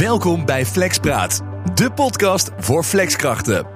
Welkom 0.00 0.44
bij 0.44 0.66
Flexpraat, 0.66 1.42
de 1.74 1.92
podcast 1.92 2.50
voor 2.58 2.84
flexkrachten. 2.84 3.66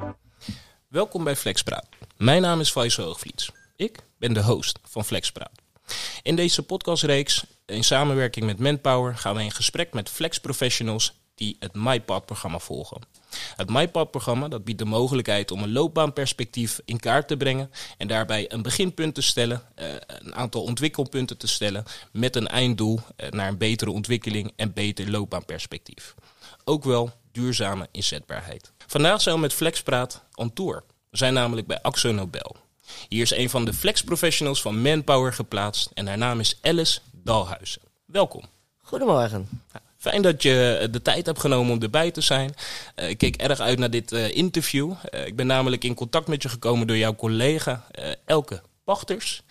Welkom 0.89 1.25
bij 1.25 1.37
Flexpraat. 1.37 1.89
Mijn 2.17 2.43
naam 2.43 2.61
is 2.61 2.71
Faisal 2.71 3.05
Hoogvliets. 3.05 3.51
Ik 3.77 3.99
ben 4.19 4.35
de 4.35 4.43
host 4.43 4.79
van 4.83 5.05
Flexpraat. 5.05 5.51
In 6.23 6.37
deze 6.37 6.63
podcastreeks, 6.63 7.45
in 7.67 7.85
samenwerking 7.85 8.47
met 8.47 8.59
Manpower, 8.59 9.17
gaan 9.17 9.35
we 9.35 9.43
in 9.43 9.51
gesprek 9.51 9.93
met 9.93 10.11
flexprofessionals 10.11 11.24
die 11.35 11.57
het 11.59 11.75
MyPath-programma 11.75 12.59
volgen. 12.59 13.01
Het 13.57 13.71
MyPath-programma 13.71 14.49
dat 14.49 14.65
biedt 14.65 14.79
de 14.79 14.85
mogelijkheid 14.85 15.51
om 15.51 15.63
een 15.63 15.73
loopbaanperspectief 15.73 16.81
in 16.85 17.01
kaart 17.01 17.29
te 17.29 17.37
brengen 17.37 17.71
en 17.99 18.09
daarbij 18.09 18.53
een 18.53 18.63
beginpunt 18.63 19.15
te 19.15 19.23
stellen, 19.23 19.63
eh, 19.75 19.95
een 20.07 20.35
aantal 20.35 20.63
ontwikkelpunten 20.63 21.37
te 21.39 21.47
stellen 21.47 21.85
met 22.13 22.37
een 22.37 22.49
einddoel 22.49 23.01
eh, 23.17 23.31
naar 23.31 23.49
een 23.49 23.59
betere 23.59 23.91
ontwikkeling 23.91 24.53
en 24.57 24.73
beter 24.73 25.11
loopbaanperspectief. 25.11 26.15
Ook 26.65 26.85
wel 26.85 27.13
duurzame 27.33 27.89
inzetbaarheid. 27.91 28.73
Vandaag 28.87 29.21
zijn 29.21 29.35
we 29.35 29.41
met 29.41 29.53
Flexpraat 29.53 30.23
on 30.35 30.53
tour. 30.53 30.85
We 31.11 31.17
zijn 31.17 31.35
namelijk 31.35 31.67
bij 31.67 31.83
Axo 31.83 32.13
Nobel. 32.13 32.57
Hier 33.09 33.23
is 33.23 33.31
een 33.31 33.51
van 33.51 33.65
de 33.65 33.73
flex-professionals 33.73 34.63
van 34.63 34.83
Manpower 34.83 35.33
geplaatst 35.33 35.91
en 35.95 36.07
haar 36.07 36.19
naam 36.19 36.41
is 36.41 36.59
Alice 36.61 37.01
Dalhuizen. 37.13 37.83
Welkom. 38.05 38.43
Goedemorgen. 38.83 39.49
Fijn 40.05 40.23
dat 40.23 40.43
je 40.43 40.89
de 40.91 41.03
tijd 41.03 41.27
hebt 41.27 41.41
genomen 41.41 41.73
om 41.73 41.83
erbij 41.83 42.11
te 42.11 42.21
zijn. 42.21 42.55
Uh, 42.97 43.09
ik 43.09 43.19
keek 43.19 43.37
erg 43.37 43.61
uit 43.61 43.79
naar 43.79 43.91
dit 43.91 44.13
uh, 44.13 44.37
interview. 44.37 44.93
Ik 45.25 45.37
ben 45.37 45.47
namelijk 45.47 45.85
in 45.85 45.95
contact 45.95 46.29
met 46.29 46.43
je 46.43 46.49
gekomen 46.49 46.87
door 46.87 46.97
jouw 46.97 47.15
collega 47.15 47.85
Elke 48.25 48.63
Pachters. 48.85 49.43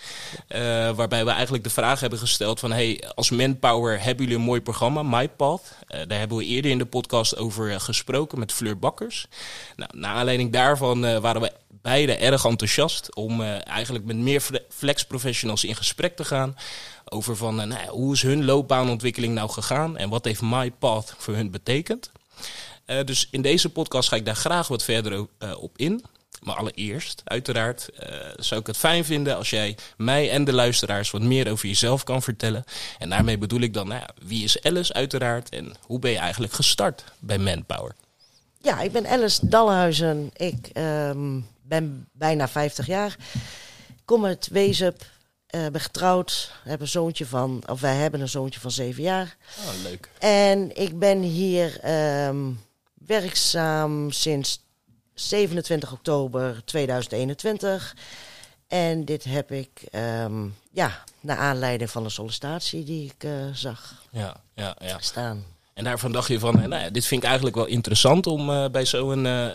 waarbij 0.95 1.25
we 1.25 1.31
eigenlijk 1.31 1.63
de 1.63 1.69
vraag 1.69 1.99
hebben 1.99 2.19
gesteld 2.19 2.59
van... 2.59 2.71
Hey, 2.71 3.03
als 3.15 3.29
Manpower 3.29 4.03
hebben 4.03 4.23
jullie 4.23 4.39
een 4.39 4.45
mooi 4.45 4.61
programma, 4.61 5.03
MyPath. 5.03 5.75
daar 5.87 6.19
hebben 6.19 6.37
we 6.37 6.45
eerder 6.45 6.71
in 6.71 6.77
de 6.77 6.85
podcast 6.85 7.37
over 7.37 7.79
gesproken 7.79 8.39
met 8.39 8.51
Fleur 8.51 8.79
Bakkers. 8.79 9.27
Nou, 9.75 9.89
naar 9.95 10.15
aanleiding 10.15 10.51
daarvan 10.51 11.21
waren 11.21 11.41
we 11.41 11.51
beide 11.69 12.15
erg 12.15 12.45
enthousiast... 12.45 13.15
om 13.15 13.41
eigenlijk 13.41 14.05
met 14.05 14.15
meer 14.15 14.43
flex 14.69 15.05
professionals 15.05 15.63
in 15.63 15.75
gesprek 15.75 16.15
te 16.15 16.25
gaan 16.25 16.55
over 17.13 17.35
van 17.35 17.59
uh, 17.59 17.65
nou, 17.65 17.89
hoe 17.89 18.13
is 18.13 18.21
hun 18.21 18.45
loopbaanontwikkeling 18.45 19.33
nou 19.33 19.49
gegaan 19.49 19.97
en 19.97 20.09
wat 20.09 20.25
heeft 20.25 20.41
MyPath 20.41 21.15
voor 21.17 21.33
hun 21.33 21.51
betekend. 21.51 22.11
Uh, 22.85 23.03
dus 23.03 23.27
in 23.31 23.41
deze 23.41 23.69
podcast 23.69 24.09
ga 24.09 24.15
ik 24.15 24.25
daar 24.25 24.35
graag 24.35 24.67
wat 24.67 24.83
verder 24.83 25.13
uh, 25.13 25.27
op 25.61 25.77
in. 25.77 26.03
Maar 26.41 26.55
allereerst, 26.55 27.21
uiteraard, 27.23 27.89
zou 28.35 28.61
ik 28.61 28.67
het 28.67 28.77
fijn 28.77 29.05
vinden 29.05 29.35
als 29.35 29.49
jij 29.49 29.77
mij 29.97 30.31
en 30.31 30.43
de 30.43 30.53
luisteraars 30.53 31.11
wat 31.11 31.21
meer 31.21 31.51
over 31.51 31.67
jezelf 31.67 32.03
kan 32.03 32.21
vertellen. 32.21 32.63
En 32.99 33.09
daarmee 33.09 33.37
bedoel 33.37 33.59
ik 33.59 33.73
dan, 33.73 33.87
nou 33.87 34.03
wie 34.21 34.43
is 34.43 34.63
Alice 34.63 34.93
uiteraard 34.93 35.49
en 35.49 35.73
hoe 35.85 35.99
ben 35.99 36.11
je 36.11 36.17
eigenlijk 36.17 36.53
gestart 36.53 37.03
bij 37.19 37.37
Manpower? 37.37 37.95
Ja, 38.63 38.81
ik 38.81 38.91
ben 38.91 39.07
Alice 39.07 39.47
Dalhuizen. 39.47 40.31
Ik 40.35 40.69
um, 40.73 41.47
ben 41.61 42.07
bijna 42.11 42.47
50 42.47 42.85
jaar. 42.87 43.15
Kom 44.05 44.25
uit 44.25 44.47
Wezup, 44.51 45.05
uh, 45.55 45.67
ben 45.67 45.81
getrouwd, 45.81 46.51
heb 46.63 46.81
een 46.81 46.87
zoontje 46.87 47.25
van, 47.25 47.63
of 47.65 47.81
wij 47.81 47.95
hebben 47.95 48.21
een 48.21 48.29
zoontje 48.29 48.59
van 48.59 48.71
zeven 48.71 49.03
jaar. 49.03 49.37
Oh, 49.59 49.83
leuk. 49.83 50.09
En 50.19 50.75
ik 50.75 50.99
ben 50.99 51.21
hier 51.21 51.89
um, 52.27 52.61
werkzaam 52.93 54.11
sinds 54.11 54.65
27 55.13 55.91
oktober 55.91 56.61
2021. 56.65 57.95
En 58.67 59.05
dit 59.05 59.23
heb 59.23 59.51
ik, 59.51 59.87
um, 59.91 60.55
ja, 60.71 61.03
naar 61.19 61.37
aanleiding 61.37 61.89
van 61.89 62.03
een 62.03 62.11
sollicitatie 62.11 62.83
die 62.83 63.13
ik 63.15 63.23
uh, 63.23 63.31
zag 63.53 63.93
ja, 64.11 64.35
ja, 64.55 64.75
ja. 64.79 64.97
staan. 64.99 65.45
En 65.73 65.83
daarvan 65.83 66.11
dacht 66.11 66.27
je 66.27 66.39
van, 66.39 66.53
nou 66.53 66.83
ja, 66.83 66.89
dit 66.89 67.05
vind 67.05 67.21
ik 67.21 67.27
eigenlijk 67.27 67.55
wel 67.55 67.65
interessant 67.65 68.27
om 68.27 68.49
uh, 68.49 68.69
bij 68.69 68.85
zo'n 68.85 69.51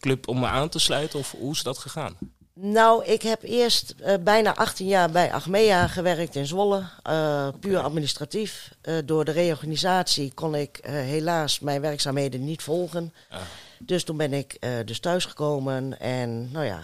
club 0.00 0.28
om 0.28 0.40
me 0.40 0.46
aan 0.46 0.68
te 0.68 0.78
sluiten. 0.78 1.18
Of 1.18 1.30
hoe 1.30 1.52
is 1.52 1.62
dat 1.62 1.78
gegaan? 1.78 2.16
Nou, 2.62 3.04
ik 3.04 3.22
heb 3.22 3.42
eerst 3.42 3.94
uh, 4.00 4.14
bijna 4.20 4.54
18 4.54 4.86
jaar 4.86 5.10
bij 5.10 5.32
Achmea 5.32 5.86
gewerkt 5.86 6.34
in 6.34 6.46
Zwolle. 6.46 6.82
Uh, 7.08 7.48
puur 7.60 7.78
administratief. 7.78 8.74
Uh, 8.82 8.98
door 9.04 9.24
de 9.24 9.30
reorganisatie 9.30 10.32
kon 10.34 10.54
ik 10.54 10.78
helaas 10.82 11.60
mijn 11.60 11.80
werkzaamheden 11.80 12.44
niet 12.44 12.62
volgen. 12.62 13.14
Ah. 13.28 13.40
Dus 13.78 14.04
toen 14.04 14.16
ben 14.16 14.32
ik 14.32 14.58
dus 14.84 15.00
thuisgekomen 15.00 16.00
en 16.00 16.50
nou 16.52 16.64
ja, 16.64 16.80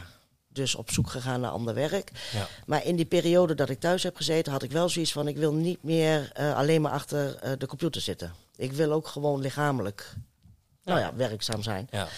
dus 0.48 0.74
op 0.74 0.90
zoek 0.90 1.10
gegaan 1.10 1.40
naar 1.40 1.50
ander 1.50 1.74
werk. 1.74 2.10
Ja. 2.32 2.48
Maar 2.66 2.84
in 2.84 2.96
die 2.96 3.04
periode 3.04 3.54
dat 3.54 3.68
ik 3.68 3.80
thuis 3.80 4.02
heb 4.02 4.16
gezeten, 4.16 4.52
had 4.52 4.62
ik 4.62 4.72
wel 4.72 4.88
zoiets 4.88 5.12
van: 5.12 5.28
ik 5.28 5.36
wil 5.36 5.52
niet 5.52 5.82
meer 5.82 6.32
alleen 6.54 6.80
maar 6.80 6.92
achter 6.92 7.38
de 7.58 7.66
computer 7.66 8.00
zitten. 8.00 8.32
Ik 8.56 8.72
wil 8.72 8.92
ook 8.92 9.06
gewoon 9.08 9.40
lichamelijk 9.40 10.14
ja. 10.86 10.92
Nou 10.92 11.00
ja, 11.00 11.14
werkzaam 11.16 11.62
zijn. 11.62 11.88
Ja. 11.90 12.08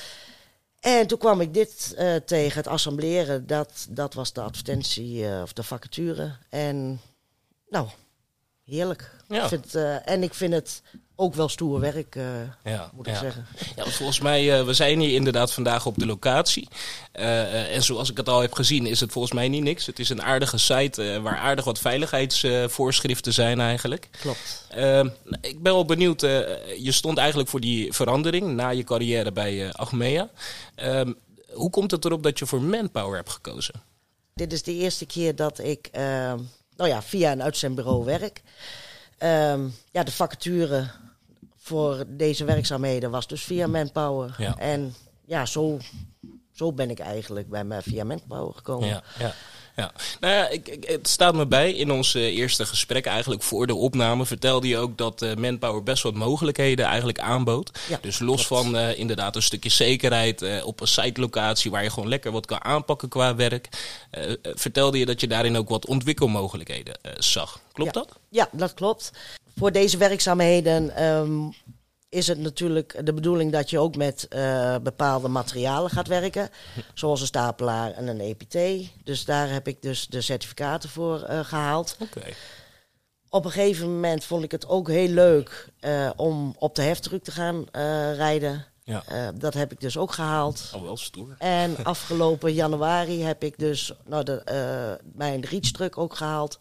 En 0.89 1.07
toen 1.07 1.19
kwam 1.19 1.41
ik 1.41 1.55
dit 1.55 1.95
uh, 1.99 2.17
tegen, 2.17 2.57
het 2.57 2.67
assembleren. 2.67 3.47
Dat, 3.47 3.87
dat 3.91 4.15
was 4.15 4.33
de 4.33 4.41
advertentie 4.41 5.23
uh, 5.23 5.43
of 5.43 5.53
de 5.53 5.63
vacature. 5.63 6.37
En 6.49 7.01
nou, 7.69 7.89
heerlijk. 8.65 9.15
Ja. 9.29 9.43
Ik 9.43 9.49
vind, 9.49 9.75
uh, 9.75 10.09
en 10.09 10.23
ik 10.23 10.35
vind 10.35 10.53
het 10.53 10.83
ook 11.21 11.35
wel 11.35 11.49
stoer 11.49 11.81
werk, 11.81 12.15
ja, 12.65 12.91
moet 12.95 13.07
ik 13.07 13.13
ja. 13.13 13.19
zeggen. 13.19 13.47
Ja, 13.77 13.85
volgens 13.85 14.21
mij, 14.21 14.65
we 14.65 14.73
zijn 14.73 15.01
hier 15.01 15.15
inderdaad 15.15 15.53
vandaag 15.53 15.87
op 15.87 15.99
de 15.99 16.07
locatie. 16.07 16.69
en 17.13 17.83
zoals 17.83 18.11
ik 18.11 18.17
het 18.17 18.29
al 18.29 18.41
heb 18.41 18.53
gezien, 18.53 18.87
is 18.87 19.01
het 19.01 19.13
volgens 19.13 19.35
mij 19.35 19.49
niet 19.49 19.63
niks. 19.63 19.87
Het 19.87 19.99
is 19.99 20.09
een 20.09 20.23
aardige 20.23 20.59
site 20.59 21.21
waar 21.23 21.37
aardig 21.37 21.65
wat 21.65 21.79
veiligheidsvoorschriften 21.79 23.33
zijn 23.33 23.61
eigenlijk. 23.61 24.09
Klopt. 24.21 24.67
ik 25.41 25.63
ben 25.63 25.73
wel 25.73 25.85
benieuwd, 25.85 26.21
je 26.21 26.93
stond 26.93 27.19
eigenlijk 27.19 27.49
voor 27.49 27.61
die 27.61 27.93
verandering 27.93 28.55
na 28.55 28.69
je 28.69 28.85
carrière 28.85 29.33
bij 29.33 29.73
Achmea. 29.73 30.31
Um, 30.77 31.17
hoe 31.53 31.71
komt 31.71 31.91
het 31.91 32.05
erop 32.05 32.23
dat 32.23 32.39
je 32.39 32.47
voor 32.47 32.63
Manpower 32.63 33.17
hebt 33.17 33.31
gekozen? 33.31 33.83
Dit 34.35 34.53
is 34.53 34.63
de 34.63 34.75
eerste 34.75 35.07
keer 35.07 35.37
dat 35.37 35.59
ik 35.59 35.89
uh, 35.93 36.01
nou 36.77 36.91
ja, 36.91 37.03
via 37.03 37.33
een 37.33 37.43
uitzendbureau 37.43 38.05
werk. 38.05 38.43
Ja, 39.91 40.03
de 40.03 40.13
vacature 40.13 40.91
voor 41.69 42.05
deze 42.09 42.45
werkzaamheden 42.45 43.11
was 43.11 43.27
dus 43.27 43.45
via 43.45 43.67
Manpower. 43.67 44.35
Ja. 44.39 44.57
En 44.59 44.95
ja, 45.27 45.47
zo, 45.47 45.79
zo 46.53 46.73
ben 46.73 46.91
ik 46.91 46.99
eigenlijk 46.99 47.49
bij 47.49 47.83
via 47.83 48.05
Manpower 48.05 48.55
gekomen. 48.55 48.89
Ja, 48.89 49.03
ja. 49.19 49.33
Ja, 49.79 49.93
nou 50.21 50.35
ja, 50.35 50.49
ik, 50.49 50.69
ik, 50.69 50.85
het 50.89 51.09
staat 51.09 51.35
me 51.35 51.47
bij. 51.47 51.73
In 51.73 51.93
ons 51.93 52.15
uh, 52.15 52.23
eerste 52.23 52.67
gesprek, 52.67 53.07
eigenlijk 53.07 53.43
voor 53.43 53.67
de 53.67 53.75
opname, 53.75 54.27
vertelde 54.27 54.69
je 54.69 54.77
ook 54.77 54.99
dat 54.99 55.23
uh, 55.23 55.35
Manpower 55.35 55.83
best 55.83 56.03
wat 56.03 56.15
mogelijkheden 56.15 56.87
eigenlijk 56.87 57.19
aanbood. 57.19 57.79
Ja, 57.89 57.99
dus 58.01 58.19
los 58.19 58.47
klopt. 58.47 58.65
van 58.65 58.77
uh, 58.77 58.99
inderdaad 58.99 59.37
een 59.37 59.43
stukje 59.43 59.71
zekerheid 59.71 60.63
op 60.65 60.81
een 60.81 60.89
site-locatie 60.89 61.71
waar 61.71 61.83
je 61.83 61.91
gewoon 61.91 62.09
lekker 62.09 62.33
wat 62.33 62.47
kan 62.47 62.65
aanpakken 62.65 63.09
qua 63.09 63.35
werk, 63.35 63.69
vertelde 64.43 64.99
je 64.99 65.07
dat 65.07 65.21
je 65.21 65.29
daarin 65.29 65.57
ook 65.57 65.69
wat 65.69 65.87
ontwikkelmogelijkheden 65.87 66.99
zag. 67.19 67.61
Klopt 67.73 67.95
ja. 67.95 68.01
dat? 68.01 68.19
Ja, 68.29 68.49
dat 68.53 68.75
klopt. 68.75 69.11
Voor 69.57 69.73
deze 69.73 69.97
werkzaamheden 69.97 71.05
um, 71.05 71.55
is 72.09 72.27
het 72.27 72.39
natuurlijk 72.39 73.07
de 73.07 73.13
bedoeling 73.13 73.53
dat 73.53 73.71
je 73.71 73.79
ook 73.79 73.97
met 73.97 74.27
uh, 74.31 74.77
bepaalde 74.83 75.29
materialen 75.29 75.91
gaat 75.91 76.09
werken. 76.09 76.51
Zoals 76.95 77.21
een 77.21 77.27
stapelaar 77.27 77.93
en 77.93 78.07
een 78.07 78.21
EPT. 78.21 78.89
Dus 79.05 79.25
daar 79.25 79.51
heb 79.51 79.69
ik 79.69 79.83
dus 79.83 80.07
de 80.07 80.21
certificaten 80.21 80.89
voor 80.89 81.27
uh, 81.31 81.41
gehaald. 81.45 81.97
Okay. 81.99 82.35
Op 83.29 83.45
een 83.45 83.51
gegeven 83.51 83.95
moment 83.95 84.25
vond 84.25 84.45
ik 84.45 84.51
het 84.51 84.69
ook 84.69 84.89
heel 84.89 85.09
leuk 85.09 85.69
uh, 85.81 86.11
om 86.17 86.55
op 86.59 86.75
de 86.75 86.83
heftruck 86.83 87.25
te 87.25 87.31
gaan 87.31 87.67
rijden. 88.15 88.67
Ja. 88.83 89.33
dat 89.35 89.55
heb 89.55 89.73
ik 89.73 89.81
dus 89.81 89.97
ook 89.97 90.13
gehaald. 90.13 90.73
Oh, 90.75 90.83
wel 90.83 90.97
stoer. 90.97 91.35
En 91.39 91.77
afgelopen 91.85 92.53
januari 92.53 93.23
heb 93.23 93.43
ik 93.43 93.59
dus 93.59 93.93
nou, 94.05 94.25
de, 94.25 94.99
mijn 95.13 95.45
reach-truck 95.45 95.99
ook 95.99 96.15
gehaald. 96.15 96.59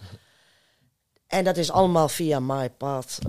En 1.27 1.43
dat 1.43 1.57
is 1.57 1.71
allemaal 1.71 2.09
via 2.09 2.39
MyPath 2.39 3.19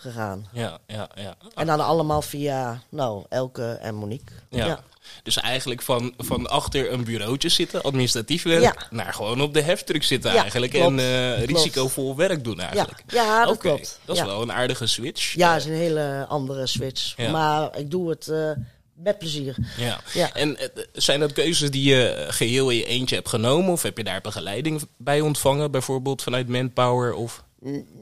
gegaan. 0.00 0.48
Ja, 0.52 0.78
ja, 0.86 1.08
ja. 1.14 1.34
En 1.54 1.66
dan 1.66 1.80
allemaal 1.80 2.22
via, 2.22 2.82
nou, 2.88 3.24
Elke 3.28 3.72
en 3.72 3.94
Monique. 3.94 4.32
Ja. 4.50 4.66
ja. 4.66 4.84
Dus 5.22 5.36
eigenlijk 5.36 5.82
van, 5.82 6.14
van 6.16 6.46
achter 6.46 6.92
een 6.92 7.04
bureautje 7.04 7.48
zitten, 7.48 7.82
administratief 7.82 8.42
werk, 8.42 8.62
ja. 8.62 8.86
naar 8.90 9.14
gewoon 9.14 9.40
op 9.40 9.54
de 9.54 9.62
heftruck 9.62 10.02
zitten 10.02 10.32
ja, 10.32 10.40
eigenlijk. 10.40 10.72
Klopt. 10.72 10.86
En 10.86 10.98
uh, 10.98 11.44
risicovol 11.44 12.16
werk 12.16 12.44
doen 12.44 12.60
eigenlijk. 12.60 13.02
Ja, 13.06 13.22
ja 13.22 13.44
dat 13.44 13.54
okay. 13.54 13.70
klopt. 13.70 14.00
Dat 14.04 14.16
is 14.16 14.22
wel 14.22 14.42
een 14.42 14.52
aardige 14.52 14.86
switch. 14.86 15.34
Ja, 15.34 15.52
dat 15.52 15.60
is 15.60 15.66
een 15.66 15.72
hele 15.72 16.26
andere 16.28 16.66
switch. 16.66 17.16
Maar 17.30 17.78
ik 17.78 17.90
doe 17.90 18.10
het 18.10 18.26
uh, 18.26 18.50
met 18.94 19.18
plezier. 19.18 19.56
Ja. 19.76 20.00
ja. 20.12 20.34
En 20.34 20.50
uh, 20.50 20.84
zijn 20.92 21.20
dat 21.20 21.32
keuzes 21.32 21.70
die 21.70 21.90
je 21.90 22.26
geheel 22.28 22.70
in 22.70 22.76
je 22.76 22.84
eentje 22.84 23.14
hebt 23.14 23.28
genomen? 23.28 23.72
Of 23.72 23.82
heb 23.82 23.96
je 23.96 24.04
daar 24.04 24.20
begeleiding 24.20 24.82
bij 24.96 25.20
ontvangen, 25.20 25.70
bijvoorbeeld 25.70 26.22
vanuit 26.22 26.48
Manpower? 26.48 27.14
Of? 27.14 27.44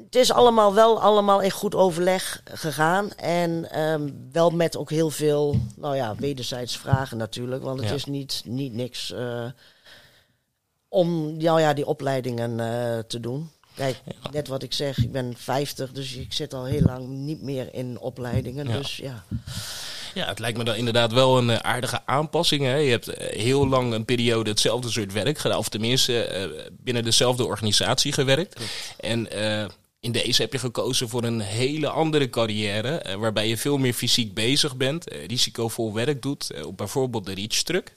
Het 0.05 0.14
is 0.17 0.32
allemaal 0.32 0.75
wel 0.75 1.00
allemaal 1.00 1.41
in 1.41 1.50
goed 1.50 1.75
overleg 1.75 2.41
gegaan. 2.44 3.12
En 3.12 3.81
um, 3.81 4.29
wel 4.32 4.50
met 4.50 4.76
ook 4.76 4.91
heel 4.91 5.11
veel, 5.11 5.56
nou 5.76 5.97
ja, 5.97 6.14
wederzijds 6.14 6.79
vragen 6.79 7.17
natuurlijk. 7.17 7.62
Want 7.62 7.81
het 7.81 7.88
Ja. 7.88 7.94
is 7.94 8.05
niet, 8.05 8.43
niet 8.44 8.73
niks 8.73 9.11
uh, 9.11 9.44
om 10.88 11.37
nou 11.37 11.61
ja, 11.61 11.73
die 11.75 11.87
opleidingen 11.87 12.50
uh, 12.58 12.99
te 12.99 13.20
doen. 13.20 13.50
Kijk, 13.75 14.00
net 14.32 14.49
wat 14.49 14.62
ik 14.62 14.73
zeg, 14.73 14.99
ik 14.99 15.12
ben 15.12 15.35
50, 15.37 15.93
dus 15.93 16.14
ik 16.14 16.32
zit 16.32 16.55
al 16.55 16.64
heel 16.64 16.82
lang 16.82 17.08
niet 17.08 17.43
meer 17.43 17.75
in 17.75 17.99
opleidingen. 18.00 18.69
Ja. 18.69 18.76
Dus 18.76 18.97
ja, 18.97 19.25
Ja, 20.17 20.27
het 20.27 20.39
lijkt 20.39 20.59
me 20.59 20.65
dan 20.65 20.75
inderdaad 20.75 21.13
wel 21.13 21.39
een 21.39 21.51
eh, 21.51 21.57
aardige 21.57 22.01
aanpassing. 22.07 22.63
Hè? 22.63 22.75
Je 22.77 22.91
hebt 22.91 23.09
eh, 23.09 23.39
heel 23.39 23.69
lang 23.69 23.93
een 23.93 24.05
periode 24.05 24.51
hetzelfde 24.51 24.91
soort 24.91 25.13
werk 25.13 25.39
gedaan. 25.39 25.59
Of 25.59 25.69
tenminste 25.69 26.23
eh, 26.25 26.49
binnen 26.71 27.05
dezelfde 27.05 27.45
organisatie 27.45 28.13
gewerkt. 28.13 28.61
En 29.01 29.29
in 30.01 30.13
deze 30.13 30.43
heb 30.43 30.53
je 30.53 30.59
gekozen 30.59 31.09
voor 31.09 31.25
een 31.25 31.41
hele 31.41 31.89
andere 31.89 32.31
carrière. 32.31 33.19
waarbij 33.19 33.49
je 33.49 33.57
veel 33.57 33.79
meer 33.79 33.93
fysiek 33.93 34.35
bezig 34.35 34.77
bent. 34.77 35.05
risicovol 35.27 35.93
werk 35.95 36.23
doet. 36.23 36.65
op 36.65 36.77
bijvoorbeeld 36.77 37.27
de 37.27 37.35
Reach 37.35 37.63
Truck. 37.63 37.95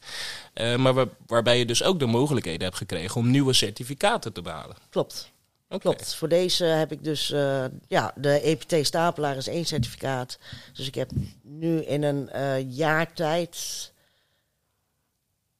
Eh, 0.53 0.75
maar 0.75 0.93
waar- 0.93 1.07
waarbij 1.27 1.57
je 1.57 1.65
dus 1.65 1.83
ook 1.83 1.99
de 1.99 2.05
mogelijkheden 2.05 2.63
hebt 2.63 2.77
gekregen 2.77 3.15
om 3.15 3.29
nieuwe 3.31 3.53
certificaten 3.53 4.33
te 4.33 4.41
behalen. 4.41 4.75
klopt. 4.89 5.31
Oké. 5.69 5.79
Klopt. 5.79 6.15
Voor 6.15 6.29
deze 6.29 6.63
heb 6.65 6.91
ik 6.91 7.03
dus, 7.03 7.31
eh, 7.31 7.65
ja, 7.87 8.11
de 8.15 8.29
EPT 8.41 8.85
stapelaar 8.85 9.37
is 9.37 9.47
één 9.47 9.65
certificaat. 9.65 10.37
Dus 10.73 10.87
ik 10.87 10.95
heb 10.95 11.11
nu 11.41 11.81
in 11.83 12.03
een 12.03 12.29
eh 12.29 12.71
jaar 12.77 13.13
tijd, 13.13 13.91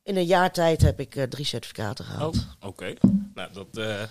in 0.04 0.16
een 0.18 0.26
jaar 0.26 0.52
tijd 0.52 0.82
heb 0.82 1.00
ik 1.00 1.16
eh, 1.16 1.24
drie 1.24 1.46
certificaten 1.46 2.06
gehaald. 2.06 2.36
Oh, 2.38 2.70
oké. 2.70 2.94
Nou, 3.34 3.54
dat, 3.54 3.74
de- 3.74 4.08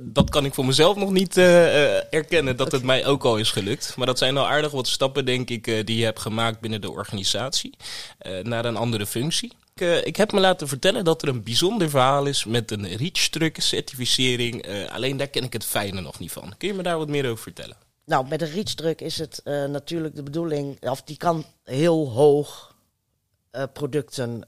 dat 0.00 0.30
kan 0.30 0.44
ik 0.44 0.54
voor 0.54 0.66
mezelf 0.66 0.96
nog 0.96 1.10
niet 1.10 1.36
eh, 1.36 1.96
eh, 1.96 2.04
erkennen 2.10 2.56
dat 2.56 2.72
het 2.72 2.82
mij 2.82 3.06
ook 3.06 3.24
al 3.24 3.36
is 3.36 3.50
gelukt. 3.50 3.96
Maar 3.96 4.06
dat 4.06 4.18
zijn 4.18 4.36
al 4.36 4.48
aardig 4.48 4.70
wat 4.70 4.88
stappen, 4.88 5.24
denk 5.24 5.50
ik, 5.50 5.66
eh, 5.66 5.84
die 5.84 5.98
je 5.98 6.04
hebt 6.04 6.20
gemaakt 6.20 6.60
binnen 6.60 6.80
de 6.80 6.90
organisatie 6.90 7.76
naar 8.42 8.64
een 8.64 8.76
andere 8.76 9.06
functie. 9.06 9.52
Ik, 9.74 10.04
ik 10.04 10.16
heb 10.16 10.32
me 10.32 10.40
laten 10.40 10.68
vertellen 10.68 11.04
dat 11.04 11.22
er 11.22 11.28
een 11.28 11.42
bijzonder 11.42 11.90
verhaal 11.90 12.26
is 12.26 12.44
met 12.44 12.70
een 12.70 12.96
Reach-truck 12.96 13.60
certificering. 13.60 14.88
Alleen 14.90 15.16
daar 15.16 15.28
ken 15.28 15.44
ik 15.44 15.52
het 15.52 15.64
fijne 15.64 16.00
nog 16.00 16.18
niet 16.18 16.32
van. 16.32 16.54
Kun 16.58 16.68
je 16.68 16.74
me 16.74 16.82
daar 16.82 16.98
wat 16.98 17.08
meer 17.08 17.30
over 17.30 17.42
vertellen? 17.42 17.76
Nou, 18.04 18.28
met 18.28 18.42
een 18.42 18.50
reachdruk 18.50 19.00
is 19.00 19.18
het 19.18 19.40
natuurlijk 19.44 20.16
de 20.16 20.22
bedoeling, 20.22 20.88
of 20.88 21.02
die 21.02 21.16
kan 21.16 21.44
heel 21.64 22.10
hoog 22.10 22.74
producten. 23.72 24.46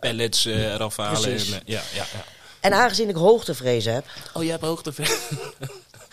Pellets 0.00 0.44
eraf 0.44 0.96
halen. 0.96 1.30
En, 1.30 1.38
ja, 1.64 1.82
ja, 1.94 2.04
ja. 2.12 2.24
En 2.60 2.72
aangezien 2.72 3.08
ik 3.08 3.14
hoogtevrees 3.14 3.84
heb, 3.84 4.04
Oh, 4.34 4.42
jij 4.42 4.50
hebt 4.52 4.64
hoogte. 4.64 4.92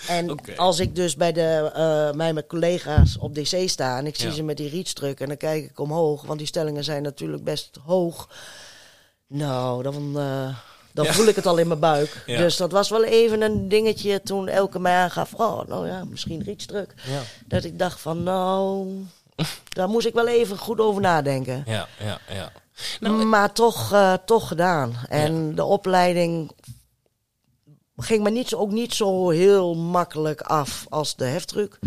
En 0.07 0.55
als 0.57 0.79
ik 0.79 0.95
dus 0.95 1.15
bij 1.15 1.31
de, 1.31 1.71
eh 1.73 2.11
mij 2.15 2.33
met 2.33 2.47
collega's 2.47 3.17
op 3.19 3.35
DC 3.35 3.69
sta 3.69 3.97
en 3.97 4.07
ik 4.07 4.15
zie 4.15 4.27
Ja. 4.27 4.33
ze 4.33 4.43
met 4.43 4.57
die 4.57 4.69
reachdruk 4.69 5.19
en 5.19 5.27
dan 5.27 5.37
kijk 5.37 5.63
ik 5.63 5.79
omhoog, 5.79 6.21
want 6.25 6.37
die 6.37 6.47
stellingen 6.47 6.83
zijn 6.83 7.01
natuurlijk 7.03 7.43
best 7.43 7.77
hoog. 7.85 8.29
Nou, 9.27 9.83
dan, 9.83 10.19
eh, 10.19 10.55
dan 10.91 11.05
Ja. 11.05 11.13
voel 11.13 11.27
ik 11.27 11.35
het 11.35 11.45
al 11.45 11.57
in 11.57 11.67
mijn 11.67 11.79
buik. 11.79 12.23
Ja. 12.25 12.37
Dus 12.37 12.57
dat 12.57 12.71
was 12.71 12.89
wel 12.89 13.03
even 13.03 13.41
een 13.41 13.69
dingetje 13.69 14.21
toen 14.21 14.47
Elke 14.47 14.79
mij 14.79 14.95
aangaf, 14.95 15.33
oh, 15.33 15.67
nou 15.67 15.87
ja, 15.87 16.03
misschien. 16.03 16.59
Ja. 17.05 17.21
Dat 17.45 17.63
ik 17.63 17.79
dacht 17.79 17.99
van, 17.99 18.23
nou, 18.23 18.87
daar 19.69 19.89
moest 19.89 20.07
ik 20.07 20.13
wel 20.13 20.27
even 20.27 20.57
goed 20.57 20.79
over 20.79 21.01
nadenken. 21.01 21.63
Ja, 21.65 21.87
ja, 21.99 22.19
ja. 22.33 22.51
Nou, 22.99 23.25
maar 23.25 23.53
toch, 23.53 23.91
eh, 23.93 24.13
toch 24.25 24.47
gedaan. 24.47 24.95
En 25.09 25.55
de 25.55 25.63
opleiding 25.63 26.51
ging 27.97 28.23
me 28.23 28.29
niet, 28.29 28.47
zo- 28.47 28.57
ook 28.57 28.71
niet 28.71 28.93
zo 28.93 29.29
heel 29.29 29.75
makkelijk 29.75 30.41
af 30.41 30.85
als 30.89 31.15
de 31.15 31.25
heftruck. 31.25 31.79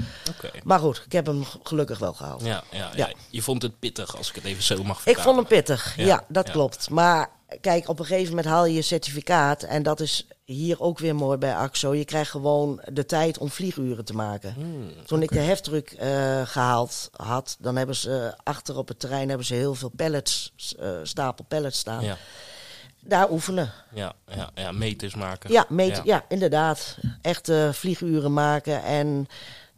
Maar 0.65 0.79
goed, 0.79 1.03
ik 1.07 1.13
heb 1.13 1.27
hem 1.27 1.45
gelukkig 1.63 1.99
wel 1.99 2.13
gehaald. 2.13 2.45
Ja, 2.45 2.63
ja, 2.71 2.91
ja. 2.95 3.11
Je 3.31 3.43
vond 3.43 3.63
het 3.63 3.79
pittig, 3.79 4.17
als 4.17 4.29
ik 4.29 4.35
het 4.35 4.45
even 4.45 4.63
zo 4.63 4.83
mag 4.83 4.97
Ik 4.97 5.03
vertalen. 5.03 5.23
vond 5.25 5.37
hem 5.37 5.47
pittig, 5.47 5.97
Ja, 5.97 6.25
dat 6.29 6.51
klopt. 6.51 6.91
Maar 6.91 7.31
kijk, 7.61 7.89
op 7.89 7.99
een 7.99 8.05
gegeven 8.05 8.29
moment 8.29 8.47
haal 8.49 8.67
je 8.67 8.75
je 8.75 8.83
certificaat. 8.83 9.63
En 9.63 9.83
dat 9.83 10.01
is 10.01 10.27
hier 10.51 10.81
ook 10.81 10.99
weer 10.99 11.15
mooi 11.15 11.39
bij 11.39 11.55
AXO. 11.57 11.95
Je 11.95 12.05
krijgt 12.05 12.31
gewoon 12.31 12.81
de 12.93 13.07
tijd 13.07 13.39
om 13.39 13.51
vlieguren 13.51 14.05
te 14.05 14.13
maken. 14.15 14.53
Hmm, 14.55 14.91
Toen 15.07 15.23
ik 15.23 15.33
de 15.33 15.39
heftruck 15.41 15.91
eh, 15.91 16.41
gehaald 16.47 17.11
had, 17.17 17.57
dan 17.61 17.77
hebben 17.77 17.97
ze 17.97 18.35
achter 18.43 18.77
op 18.77 18.89
het 18.89 19.01
terrein 19.01 19.29
hebben 19.29 19.47
ze 19.47 19.55
heel 19.55 19.75
veel 19.75 19.89
pallets, 19.97 20.53
eh, 20.79 20.89
stapel 21.03 21.45
pallets 21.45 21.79
staan. 21.79 22.05
Ja, 22.05 22.17
Daar 23.01 23.31
oefenen. 23.31 23.73
ja, 23.95 24.13
ja, 24.35 24.51
ja, 24.55 24.73
meters 24.73 25.15
maken. 25.15 25.53
Ja, 25.53 25.67
meet, 25.69 26.01
ja. 26.05 26.25
inderdaad. 26.29 26.97
Echte 27.23 27.71
vlieguren 27.73 28.33
maken. 28.33 28.83
En 28.83 29.27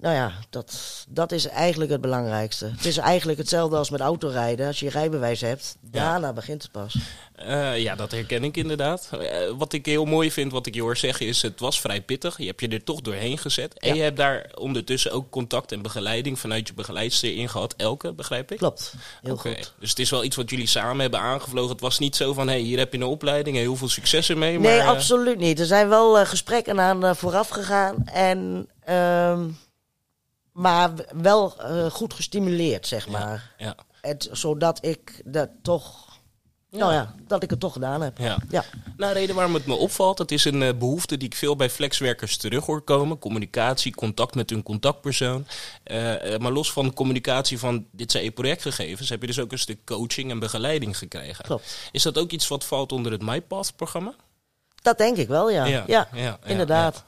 nou 0.02 0.14
ja, 0.14 0.32
dat, 0.50 1.04
dat 1.08 1.32
is 1.32 1.46
eigenlijk 1.48 1.90
het 1.90 2.00
belangrijkste. 2.00 2.66
Het 2.76 2.84
is 2.84 2.96
eigenlijk 2.96 3.38
hetzelfde 3.38 3.76
als 3.76 3.90
met 3.90 4.00
autorijden. 4.00 4.66
Als 4.66 4.78
je 4.78 4.84
je 4.84 4.90
rijbewijs 4.90 5.40
hebt, 5.40 5.76
daarna 5.80 6.32
begint 6.32 6.62
het 6.62 6.70
pas. 6.70 6.96
Eh, 7.34 7.78
ja, 7.78 7.94
dat 7.94 8.10
herken 8.10 8.44
ik 8.44 8.56
inderdaad. 8.56 9.08
Eh, 9.12 9.50
wat 9.56 9.72
ik 9.72 9.86
heel 9.86 10.04
mooi 10.04 10.32
vind, 10.32 10.52
wat 10.52 10.66
ik 10.66 10.74
je 10.74 10.80
hoor 10.80 10.96
zeggen, 10.96 11.26
is 11.26 11.42
het 11.42 11.60
was 11.60 11.80
vrij 11.80 12.00
pittig. 12.00 12.38
Je 12.38 12.46
hebt 12.46 12.60
je 12.60 12.68
er 12.68 12.84
toch 12.84 13.00
doorheen 13.00 13.38
gezet. 13.38 13.78
En 13.78 13.94
je 13.94 14.02
hebt 14.02 14.16
daar 14.16 14.50
ondertussen 14.54 15.12
ook 15.12 15.30
contact 15.30 15.72
en 15.72 15.82
begeleiding 15.82 16.38
vanuit 16.38 16.68
je 16.68 16.74
begeleidster 16.74 17.36
in 17.36 17.48
gehad. 17.48 17.74
Elke, 17.76 18.12
begrijp 18.12 18.52
ik? 18.52 18.58
Klopt, 18.58 18.94
heel 19.22 19.36
goed. 19.36 19.72
Dus 19.78 19.90
het 19.90 19.98
is 19.98 20.10
wel 20.10 20.24
iets 20.24 20.36
wat 20.36 20.50
jullie 20.50 20.66
samen 20.66 21.00
hebben 21.00 21.20
aangevlogen. 21.20 21.72
Het 21.72 21.80
was 21.80 21.98
niet 21.98 22.16
zo 22.16 22.32
van, 22.32 22.46
hé, 22.46 22.52
hey, 22.52 22.62
hier 22.62 22.78
heb 22.78 22.92
je 22.92 22.98
een 22.98 23.04
opleiding 23.04 23.56
en 23.56 23.62
heel 23.62 23.76
veel 23.76 23.88
succes 23.88 24.28
ermee. 24.28 24.58
Nee, 24.58 24.76
maar, 24.76 24.86
eh, 24.86 24.88
absoluut 24.88 25.38
niet. 25.38 25.60
Er 25.60 25.66
zijn 25.66 25.88
wel 25.88 26.26
gesprekken 26.26 26.80
aan 26.80 27.16
vooraf 27.16 27.48
gegaan. 27.48 28.06
En, 28.06 28.68
ehm, 28.84 29.40
maar 30.52 30.90
wel 31.22 31.60
eh, 31.60 31.86
goed 31.90 32.14
gestimuleerd, 32.14 32.86
zeg 32.86 33.08
maar. 33.08 33.52
Ja, 33.58 33.74
Het, 34.00 34.28
zodat 34.32 34.84
ik 34.84 35.22
dat 35.24 35.48
toch, 35.62 36.08
nou 36.70 36.92
ja, 36.92 37.14
dat 37.26 37.42
ik 37.42 37.50
het 37.50 37.60
toch 37.60 37.72
gedaan 37.72 38.02
heb. 38.02 38.18
ja. 38.18 38.38
Ja, 38.50 38.64
Nou, 38.96 39.12
de 39.12 39.18
reden 39.18 39.34
waarom 39.34 39.54
het 39.54 39.66
me 39.66 39.74
opvalt, 39.74 40.18
het 40.18 40.32
is 40.32 40.44
een 40.44 40.62
eh, 40.62 40.74
behoefte 40.78 41.16
die 41.16 41.28
ik 41.28 41.34
veel 41.34 41.56
bij 41.56 41.70
flexwerkers 41.70 42.36
terug 42.36 42.66
hoor 42.66 42.80
komen. 42.82 43.18
Communicatie, 43.18 43.94
contact 43.94 44.34
met 44.34 44.50
hun 44.50 44.62
contactpersoon. 44.62 45.46
Eh, 45.84 46.36
maar 46.38 46.52
los 46.52 46.72
van 46.72 46.94
communicatie 46.94 47.58
van 47.58 47.86
dit 47.90 48.10
zijn 48.10 48.32
projectgegevens, 48.32 49.08
heb 49.08 49.20
je 49.20 49.26
dus 49.26 49.38
ook 49.38 49.52
een 49.52 49.58
stuk 49.58 49.84
coaching 49.84 50.30
en 50.30 50.38
begeleiding 50.38 50.98
gekregen. 50.98 51.44
klopt. 51.44 51.88
Is 51.92 52.02
dat 52.02 52.18
ook 52.18 52.30
iets 52.30 52.48
wat 52.48 52.64
valt 52.64 52.92
onder 52.92 53.12
het 53.12 53.22
MyPath-programma? 53.22 54.14
Dat 54.82 54.98
denk 54.98 55.16
ik 55.16 55.28
wel, 55.28 55.50
ja. 55.50 55.64
Ja, 55.64 55.84
Ja, 55.86 56.08
ja, 56.12 56.22
ja, 56.22 56.38
inderdaad. 56.44 57.04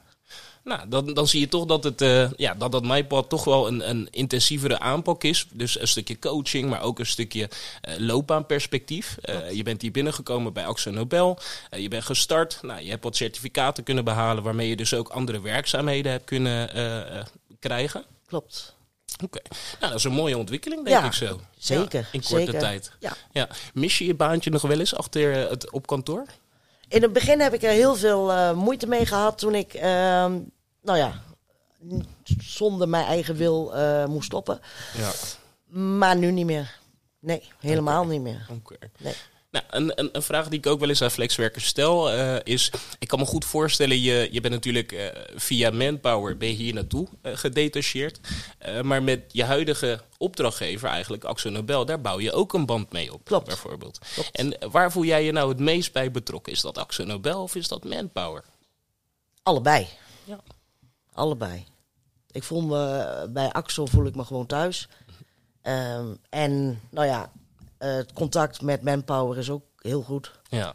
Nou, 0.65 0.89
dan, 0.89 1.15
dan 1.15 1.27
zie 1.29 1.41
je 1.41 1.49
toch 1.49 1.65
dat, 1.67 1.85
het, 1.85 2.01
eh, 2.01 2.31
ja, 2.37 2.55
dat 2.55 2.73
dat 2.73 2.83
MyPad 2.85 3.29
toch 3.29 3.45
wel 3.45 3.67
een, 3.67 3.89
een 3.91 4.09
intensievere 4.11 4.79
aanpak 4.79 5.25
is. 5.25 5.47
Dus 5.53 5.81
een 5.81 5.89
stukje 5.89 6.19
coaching, 6.19 6.69
maar 6.71 6.83
ook 6.83 6.99
een 6.99 7.07
stukje 7.07 7.49
eh, 7.81 7.95
loopbaanperspectief. 7.99 9.17
Eh, 9.21 9.51
je 9.51 9.63
bent 9.63 9.83
hier 9.83 9.91
binnengekomen 9.91 10.53
bij 10.53 10.67
Axo 10.67 10.91
Nobel. 10.91 11.39
Je 11.77 11.89
bent 11.89 12.05
gestart. 12.05 12.59
Nou, 12.63 12.81
je 12.81 12.91
hebt 12.91 13.05
wat 13.05 13.17
certificaten 13.17 13.85
kunnen 13.85 14.05
behalen, 14.05 14.43
waarmee 14.43 14.69
je 14.69 14.77
dus 14.77 14.95
ook 14.95 15.09
andere 15.09 15.41
werkzaamheden 15.41 16.13
hebt 16.13 16.25
kunnen 16.25 16.69
krijgen. 17.61 18.05
Klopt. 18.27 18.75
Oké, 19.25 19.41
nou, 19.81 19.91
dat 19.91 19.95
is 19.99 20.05
een 20.05 20.13
mooie 20.13 20.39
ontwikkeling, 20.39 20.85
denk 20.85 20.97
Ja, 21.01 21.05
ik 21.07 21.13
zo. 21.13 21.41
zeker, 21.59 22.01
Ja, 22.01 22.07
in 22.13 22.21
korte 22.23 22.45
zeker. 22.45 22.59
tijd. 22.61 22.93
Ja. 23.01 23.17
Ja. 23.33 23.49
Mis 23.75 23.99
je 23.99 24.07
je 24.07 24.15
baantje 24.15 24.51
nog 24.51 24.63
wel 24.63 24.79
eens 24.79 24.95
achter 24.95 25.35
het 25.51 25.71
op 25.71 25.87
kantoor? 25.87 26.25
In 26.89 27.03
het 27.03 27.13
begin 27.13 27.41
heb 27.41 27.55
ik 27.55 27.63
er 27.63 27.71
heel 27.71 27.95
veel 27.95 28.33
eh, 28.33 28.53
moeite 28.53 28.87
mee 28.87 29.07
gehad 29.07 29.39
toen 29.39 29.55
ik, 29.55 29.75
ehm, 29.75 30.39
nou 30.83 30.99
ja, 30.99 31.23
zonder 32.39 32.89
mijn 32.89 33.07
eigen 33.07 33.37
wil 33.37 33.75
eh, 33.75 34.07
moest 34.07 34.27
stoppen. 34.27 34.61
Ja. 34.97 35.11
Maar 35.79 36.17
nu 36.17 36.31
niet 36.31 36.47
meer. 36.47 36.79
Nee, 37.19 37.43
helemaal 37.59 38.07
niet 38.07 38.21
meer. 38.21 38.47
Oké. 38.51 38.77
Nee. 38.99 39.15
Nou, 39.55 39.67
een, 39.71 39.93
een, 40.01 40.09
een 40.13 40.23
vraag 40.23 40.49
die 40.49 40.59
ik 40.59 40.67
ook 40.67 40.81
wel 40.81 40.89
eens 40.89 41.03
aan 41.03 41.11
flexwerkers 41.11 41.67
stel 41.67 42.11
eh, 42.11 42.37
is... 42.45 42.73
Ik 42.99 43.09
kan 43.09 43.19
me 43.19 43.25
goed 43.25 43.45
voorstellen, 43.45 44.01
je, 44.01 44.29
je 44.31 44.41
bent 44.41 44.55
natuurlijk 44.55 44.93
eh, 44.93 45.07
via 45.35 45.71
Manpower 45.71 46.37
ben 46.37 46.49
je 46.49 46.55
hier 46.55 46.75
naartoe 46.75 47.09
eh, 47.23 47.37
gedetacheerd. 47.37 48.21
Maar 48.83 49.03
met 49.03 49.23
je 49.29 49.45
huidige 49.45 50.01
opdrachtgever 50.19 50.89
eigenlijk, 50.89 51.25
Axo 51.25 51.51
Nobel, 51.51 51.85
daar 51.85 52.01
bouw 52.01 52.21
je 52.21 52.33
ook 52.33 52.53
een 52.53 52.67
band 52.67 52.93
mee 52.93 53.13
op. 53.13 53.25
Klopt. 53.25 53.47
Bijvoorbeeld. 53.47 53.99
Klopt. 54.15 54.31
En 54.31 54.71
waar 54.71 54.93
voel 54.93 55.05
jij 55.05 55.25
je 55.25 55.33
nou 55.33 55.49
het 55.49 55.59
meest 55.59 55.93
bij 55.93 56.11
betrokken? 56.11 56.53
Is 56.53 56.61
dat 56.61 56.79
Axo 56.79 57.05
Nobel 57.05 57.43
of 57.43 57.55
is 57.55 57.69
dat 57.69 57.85
Manpower? 57.85 58.45
Allebei. 59.43 59.89
Ja. 60.25 60.41
Allebei. 61.13 61.65
Ik 62.31 62.43
voel 62.43 62.63
me, 62.63 63.27
bij 63.31 63.53
Axel 63.53 63.87
voel 63.87 64.07
ik 64.07 64.15
me 64.15 64.25
gewoon 64.25 64.47
thuis. 64.47 64.89
Ehm, 65.63 66.15
en 66.29 66.81
nou 66.91 67.07
ja, 67.07 67.31
het 67.85 68.13
contact 68.13 68.63
met 68.63 68.83
Manpower 68.83 69.39
is 69.39 69.51
ook 69.51 69.65
heel 69.79 70.03
goed. 70.03 70.33
Ja. 70.49 70.75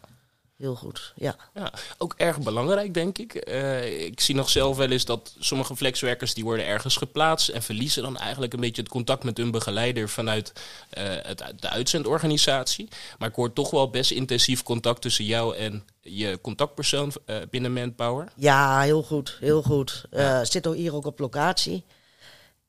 Heel 0.60 0.76
goed, 0.76 1.14
ja. 1.16 1.36
Ja, 1.54 1.74
ook 1.98 2.14
erg 2.18 2.40
belangrijk, 2.40 2.94
denk 2.94 3.18
ik. 3.18 3.36
Eh, 3.36 4.06
ik 4.06 4.20
zie 4.20 4.36
nog 4.36 4.50
zelf 4.50 4.78
wel 4.78 4.90
eens 4.92 5.06
dat 5.06 5.36
sommige 5.40 5.76
flexwerkers 5.76 6.34
die 6.34 6.44
worden 6.44 6.66
ergens 6.66 6.96
geplaatst 6.96 7.50
en 7.50 7.64
verliezen 7.64 8.04
dan 8.04 8.18
eigenlijk 8.18 8.54
een 8.54 8.60
beetje 8.60 8.82
het 8.82 8.92
contact 8.92 9.24
met 9.24 9.38
hun 9.38 9.52
begeleider 9.52 10.10
vanuit 10.10 10.54
eh, 10.90 11.04
het, 11.04 11.44
de 11.60 11.70
uitzendorganisatie. 11.70 12.88
Maar 13.18 13.30
ik 13.30 13.36
hoor 13.36 13.54
toch 13.54 13.72
wel 13.72 13.90
best 13.90 14.12
intensief 14.12 14.64
contact 14.64 15.02
tussen 15.02 15.26
jou 15.26 15.56
en 15.56 15.84
je 16.02 16.40
contactpersoon 16.42 17.14
eh, 17.26 17.36
binnen 17.50 17.74
Manpower. 17.74 18.32
Ja, 18.36 18.82
heel 18.82 19.04
goed, 19.04 19.38
heel 19.40 19.62
goed. 19.62 20.06
Eh 20.10 20.42
zit 20.44 20.68
ook 20.68 20.76
hier 20.76 20.96
ook 20.96 21.06
op 21.06 21.20
locatie. 21.20 21.86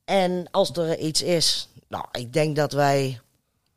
En 0.05 0.47
als 0.51 0.71
er 0.71 0.99
iets 0.99 1.21
is, 1.21 1.67
nou, 1.87 2.05
ik 2.11 2.33
denk 2.33 2.55
dat 2.55 2.71
wij 2.71 3.19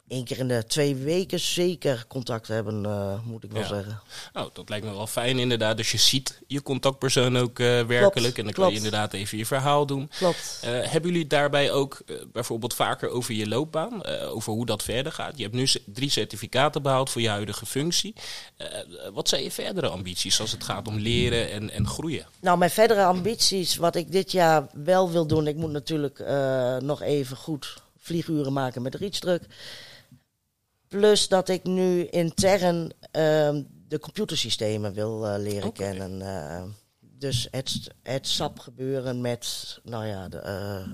één 0.08 0.24
keer 0.24 0.38
in 0.38 0.48
de 0.48 0.64
twee 0.66 0.94
weken 0.94 1.40
zeker 1.40 2.04
contact 2.08 2.48
hebben, 2.48 2.84
eh, 2.84 3.18
moet 3.24 3.44
ik 3.44 3.52
wel 3.52 3.62
Ja. 3.62 3.68
zeggen. 3.68 4.00
Nou, 4.32 4.50
dat 4.52 4.68
lijkt 4.68 4.86
me 4.86 4.92
wel 4.92 5.06
fijn 5.06 5.38
inderdaad. 5.38 5.76
Dus 5.76 5.90
je 5.92 5.98
ziet 5.98 6.40
je 6.46 6.62
contactpersoon 6.62 7.36
ook 7.38 7.58
eh, 7.58 7.66
werkelijk. 7.82 8.38
en 8.38 8.44
dan 8.44 8.52
kan 8.52 8.64
je 8.64 8.70
klopt. 8.70 8.74
inderdaad 8.76 9.12
even 9.12 9.38
je 9.38 9.46
verhaal 9.46 9.86
doen. 9.86 10.10
Klopt. 10.18 10.58
Eh, 10.62 10.70
hebben 10.70 11.10
jullie 11.10 11.26
daarbij 11.26 11.72
ook 11.72 12.02
bijvoorbeeld 12.32 12.74
vaker 12.74 13.08
over 13.08 13.34
je 13.34 13.48
loopbaan, 13.48 14.06
over 14.06 14.52
hoe 14.52 14.66
dat 14.66 14.82
verder 14.82 15.12
gaat? 15.12 15.36
Je 15.36 15.42
hebt 15.42 15.54
nu 15.54 15.68
drie 15.86 16.10
certificaten 16.10 16.82
behaald 16.82 17.10
voor 17.10 17.20
je 17.20 17.28
huidige 17.28 17.66
functie. 17.66 18.14
Wat 19.12 19.28
zijn 19.28 19.42
je 19.42 19.50
verdere 19.50 19.88
ambities 19.88 20.40
als 20.40 20.52
het 20.52 20.64
gaat 20.64 20.88
om 20.88 20.98
leren 20.98 21.50
en, 21.50 21.70
en 21.70 21.86
groeien? 21.86 22.26
Nou, 22.40 22.58
mijn 22.58 22.70
verdere 22.70 23.04
ambities, 23.04 23.76
wat 23.76 23.96
ik 23.96 24.12
dit 24.12 24.32
jaar 24.32 24.66
wel 24.72 25.10
wil 25.10 25.26
doen, 25.26 25.46
ik 25.46 25.56
moet 25.56 25.70
natuurlijk 25.72 26.18
nog 26.80 27.02
even 27.02 27.36
goed 27.36 27.82
vlieguren 28.04 28.52
maken 28.52 28.82
met 28.82 28.94
reachdruk. 28.94 29.42
Plus 30.88 31.28
dat 31.28 31.48
ik 31.48 31.64
nu 31.64 32.04
intern 32.06 32.92
ehm, 33.10 33.62
de 33.88 33.98
computersystemen 33.98 34.92
wil 34.92 35.26
eh, 35.26 35.38
leren 35.38 35.72
kennen. 35.72 36.22
eh. 36.22 36.62
dus 37.00 37.48
het, 37.50 37.90
het 38.02 38.26
SAP 38.28 38.58
gebeuren 38.58 39.20
met, 39.20 39.78
nou 39.84 40.06
ja, 40.06 40.28
de, 40.28 40.38
eh, 40.38 40.86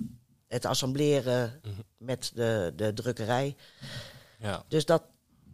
het 0.49 0.64
assembleren 0.64 1.61
Mhm. 1.62 1.81
met 1.97 2.31
de, 2.35 2.73
de 2.76 2.93
drukkerij. 2.93 3.57
Ja. 4.38 4.64
Dus 4.69 4.85
dat, 4.85 5.02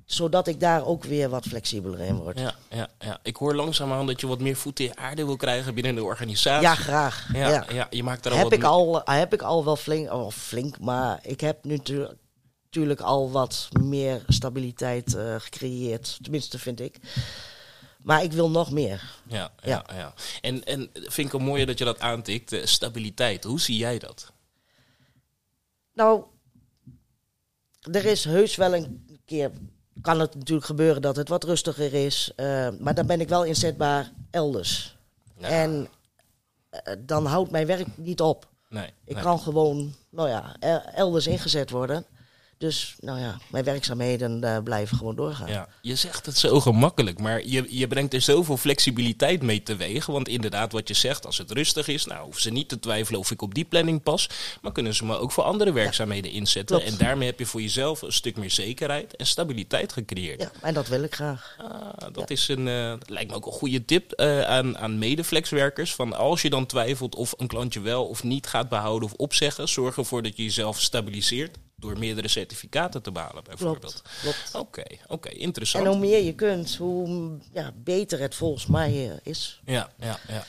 zodat 0.07 0.47
ik 0.47 0.61
daar 0.61 0.87
ook 0.87 1.05
weer 1.05 1.29
wat 1.29 1.47
flexibeler 1.47 2.01
in 2.01 2.17
word. 2.17 2.39
Ja, 2.39 2.55
ja, 2.71 2.89
ja. 2.99 3.19
Ik 3.23 3.37
hoor 3.37 3.55
langzaamaan 3.55 4.07
dat 4.07 4.21
je 4.21 4.27
wat 4.27 4.41
meer 4.41 4.57
voeten 4.57 4.85
in 4.85 4.91
de 4.91 4.97
aarde 4.97 5.25
wil 5.25 5.37
krijgen 5.37 5.75
binnen 5.75 5.95
de 5.95 6.05
organisatie. 6.05 6.63
Ja, 6.69 6.75
graag. 6.75 7.29
ja, 7.33 7.49
ja. 7.49 7.65
ja. 7.73 7.87
je 7.91 8.03
maakt 8.03 8.25
er 8.25 8.31
al 8.31 8.37
heb 8.37 8.47
wat 8.49 8.59
ik, 8.59 8.65
al, 8.65 9.01
heb 9.05 9.33
ik 9.33 9.43
al 9.43 9.65
wel 9.65 9.77
flink, 9.77 10.13
oh, 10.13 10.31
flink, 10.31 10.79
maar 10.81 11.19
ik 11.23 11.41
heb 11.41 11.65
nu 11.65 11.79
tu- 11.79 12.09
natuurlijk 12.65 13.01
al 13.01 13.31
wat 13.31 13.69
meer 13.81 14.25
stabiliteit 14.29 15.15
eh, 15.15 15.35
gecreëerd. 15.39 16.19
Tenminste, 16.23 16.59
vind 16.59 16.81
ik. 16.81 16.97
Maar 18.03 18.23
ik 18.23 18.33
wil 18.33 18.51
nog 18.51 18.71
meer. 18.71 19.13
Ja, 19.27 19.53
ja, 19.63 19.85
ja. 19.95 20.15
En, 20.41 20.65
en 20.65 20.91
vind 20.93 21.27
ik 21.27 21.33
het 21.33 21.43
mooi 21.43 21.65
dat 21.65 21.79
je 21.79 21.85
dat 21.85 22.01
aantikt. 22.01 22.53
eh, 22.53 22.65
stabiliteit, 22.67 23.45
hoe 23.45 23.61
zie 23.61 23.77
jij 23.77 23.99
dat? 23.99 24.33
Nou, 25.93 26.23
er 27.93 28.05
is 28.05 28.25
heus 28.25 28.57
wel 28.57 28.75
een 28.75 29.07
keer. 29.25 29.51
Kan 30.03 30.21
het 30.21 30.35
natuurlijk 30.35 30.67
gebeuren 30.67 31.03
dat 31.03 31.17
het 31.17 31.29
wat 31.29 31.45
rustiger 31.45 31.95
is. 31.95 32.33
eh, 32.37 32.69
maar 32.79 32.95
dan 32.95 33.07
ben 33.07 33.21
ik 33.21 33.29
wel 33.29 33.45
inzetbaar 33.45 34.11
elders. 34.31 34.97
Ja, 35.39 35.49
En 35.49 35.89
eh, 36.71 36.95
dan 36.99 37.27
houdt 37.27 37.51
mijn 37.51 37.67
werk 37.67 37.87
niet 37.95 38.21
op. 38.21 38.49
nee, 38.69 38.91
Ik 39.05 39.15
nee. 39.15 39.23
kan 39.23 39.39
gewoon, 39.39 39.95
nou 40.11 40.29
ja, 40.29 40.57
el- 40.59 40.81
elders 40.95 41.27
ingezet 41.27 41.71
worden. 41.71 42.05
Dus, 42.59 42.95
nou 43.01 43.19
ja, 43.19 43.39
mijn 43.51 43.65
werkzaamheden 43.65 44.45
eh, 44.45 44.63
blijven 44.63 44.97
gewoon 44.97 45.17
doorgaan. 45.17 45.49
Ja, 45.49 45.69
je 45.81 45.95
zegt 45.95 46.27
het 46.27 46.39
zo 46.39 46.61
gemakkelijk, 46.61 47.19
maar 47.19 47.47
je, 47.47 47.67
je 47.69 47.87
brengt 47.87 48.15
er 48.15 48.21
zoveel 48.21 48.57
flexibiliteit 48.57 49.43
mee 49.43 49.63
teweeg. 49.63 50.07
Want 50.07 50.29
inderdaad, 50.29 50.73
wat 50.73 50.89
je 50.89 50.95
zegt, 50.95 51.27
als 51.27 51.39
het 51.39 51.51
rustig 51.51 51.89
is, 51.89 52.05
nou 52.05 52.25
hoeven 52.25 52.43
ze 52.43 52.51
niet 52.51 52.69
te 52.69 52.79
twijfelen 52.79 53.21
of 53.21 53.31
ik 53.31 53.43
op 53.43 53.55
die 53.55 53.65
planning 53.65 54.03
pas. 54.03 54.29
Maar 54.63 54.73
kunnen 54.73 54.95
ze 54.95 55.05
me 55.05 55.19
ook 55.19 55.33
voor 55.33 55.45
andere 55.45 55.73
werkzaamheden 55.73 56.31
inzetten. 56.31 56.77
klopt. 56.77 56.93
En 56.93 56.99
daarmee 56.99 57.29
heb 57.29 57.39
je 57.39 57.47
voor 57.47 57.61
jezelf 57.61 58.03
een 58.03 58.13
stuk 58.13 58.37
meer 58.37 58.51
zekerheid 58.51 59.17
en 59.17 59.27
stabiliteit 59.27 59.93
gecreëerd. 59.93 60.41
Ja, 60.41 60.51
en 60.63 60.75
dat 60.75 60.89
wil 60.89 61.03
ik 61.03 61.15
graag. 61.15 61.57
Ah, 61.59 62.13
dat 62.13 62.31
is 62.31 62.49
een, 62.49 62.69
eh, 62.69 62.89
dat 62.89 63.11
lijkt 63.11 63.31
me 63.31 63.37
ook 63.37 63.47
een 63.47 63.53
goede 63.53 63.85
tip 63.85 64.13
eh, 64.13 64.43
aan, 64.43 64.79
aan 64.79 64.99
medeflexwerkers. 64.99 65.95
Van 65.95 66.17
als 66.17 66.43
je 66.43 66.51
dan 66.51 66.67
twijfelt 66.67 67.15
of 67.15 67.35
een 67.37 67.47
klantje 67.47 67.81
wel 67.81 68.07
of 68.07 68.23
niet 68.23 68.47
gaat 68.47 68.69
behouden 68.69 69.09
of 69.09 69.15
opzeggen, 69.15 69.69
zorg 69.69 69.97
ervoor 69.97 70.23
dat 70.23 70.37
je 70.37 70.43
jezelf 70.43 70.81
stabiliseert 70.81 71.59
door 71.87 71.99
meerdere 71.99 72.29
certificaten 72.29 73.03
te 73.03 73.13
behalen, 73.13 73.45
bijvoorbeeld. 73.45 74.03
Oké, 74.53 74.85
oké, 75.07 75.29
interessant. 75.29 75.85
En 75.85 75.91
hoe 75.91 76.01
meer 76.01 76.23
je 76.23 76.35
kunt, 76.35 76.77
hoe 76.77 77.31
ja, 77.53 77.73
beter 77.77 78.21
het 78.21 78.35
volgens 78.35 78.67
mij 78.67 79.11
eh, 79.11 79.17
is. 79.23 79.61
Ja, 79.65 79.91
ja, 79.99 80.19
ja. 80.29 80.45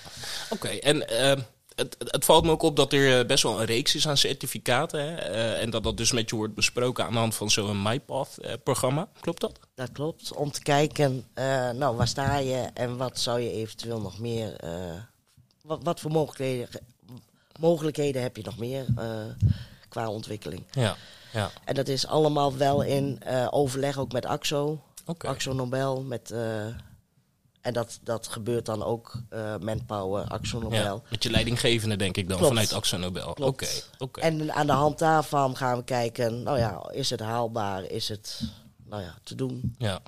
Oké, 0.49 0.67
en 0.67 1.09
eh, 1.09 1.43
het, 1.75 1.95
het 1.99 2.25
valt 2.25 2.45
me 2.45 2.51
ook 2.51 2.61
op 2.61 2.75
dat 2.75 2.93
er 2.93 3.19
eh, 3.19 3.25
best 3.25 3.43
wel 3.43 3.59
een 3.59 3.65
reeks 3.65 3.95
is 3.95 4.07
aan 4.07 4.17
certificaten. 4.17 4.99
Hè? 4.99 5.15
eh, 5.15 5.61
en 5.61 5.69
dat 5.69 5.83
dat 5.83 5.97
dus 5.97 6.11
met 6.11 6.29
je 6.29 6.35
wordt 6.35 6.53
besproken 6.53 7.05
aan 7.05 7.11
de 7.11 7.17
hand 7.17 7.35
van 7.35 7.49
zo'n 7.49 7.81
MyPath-programma. 7.81 9.09
Klopt 9.19 9.41
dat? 9.41 9.59
Dat 9.75 9.91
klopt. 9.91 10.33
Om 10.33 10.51
te 10.51 10.61
kijken, 10.61 11.25
nou, 11.75 11.95
waar 11.95 12.07
sta 12.07 12.37
je 12.37 12.69
en 12.73 12.97
wat 12.97 13.19
zou 13.19 13.39
je 13.39 13.51
eventueel 13.51 14.01
nog 14.01 14.19
meer... 14.19 14.55
wat, 15.61 15.83
wat 15.83 15.99
voor 15.99 16.11
mogelijkheden, 16.11 16.69
mogelijkheden 17.59 18.21
heb 18.21 18.37
je 18.37 18.43
nog 18.43 18.57
meer 18.57 18.85
qua 19.89 20.09
ontwikkeling? 20.09 20.63
Ja, 20.71 20.95
ja. 21.31 21.51
En 21.63 21.75
dat 21.75 21.87
is 21.87 22.07
allemaal 22.07 22.57
wel 22.57 22.81
in 22.81 23.19
eh, 23.23 23.47
overleg 23.49 23.97
ook 23.97 24.11
met 24.11 24.25
AXO. 24.25 24.81
Oké. 25.05 25.27
Axo 25.27 25.53
Nobel. 25.53 26.01
Met, 26.01 26.31
eh, 26.31 26.65
en 27.61 27.73
dat, 27.73 27.99
dat 28.03 28.27
gebeurt 28.27 28.65
dan 28.65 28.83
ook 28.83 29.21
eh, 29.29 29.55
Manpower, 29.57 30.27
Axo 30.27 30.59
Nobel. 30.59 30.95
Ja, 30.95 31.09
met 31.09 31.23
je 31.23 31.29
leidinggevende 31.29 31.95
denk 31.95 32.17
ik 32.17 32.27
dan, 32.27 32.37
Klopt. 32.37 32.53
vanuit 32.53 32.73
Axo 32.73 32.97
Nobel. 32.97 33.35
Oké, 33.39 33.67
oké. 33.97 34.19
En 34.19 34.53
aan 34.53 34.67
de 34.67 34.73
hand 34.73 34.99
daarvan 34.99 35.57
gaan 35.57 35.77
we 35.77 35.83
kijken, 35.83 36.43
nou 36.43 36.57
ja, 36.57 36.89
is 36.91 37.09
het 37.09 37.19
haalbaar? 37.19 37.83
Is 37.83 38.09
het 38.09 38.41
nou 38.89 39.01
ja, 39.03 39.15
te 39.23 39.35
doen? 39.35 39.75
Ja. 39.77 39.99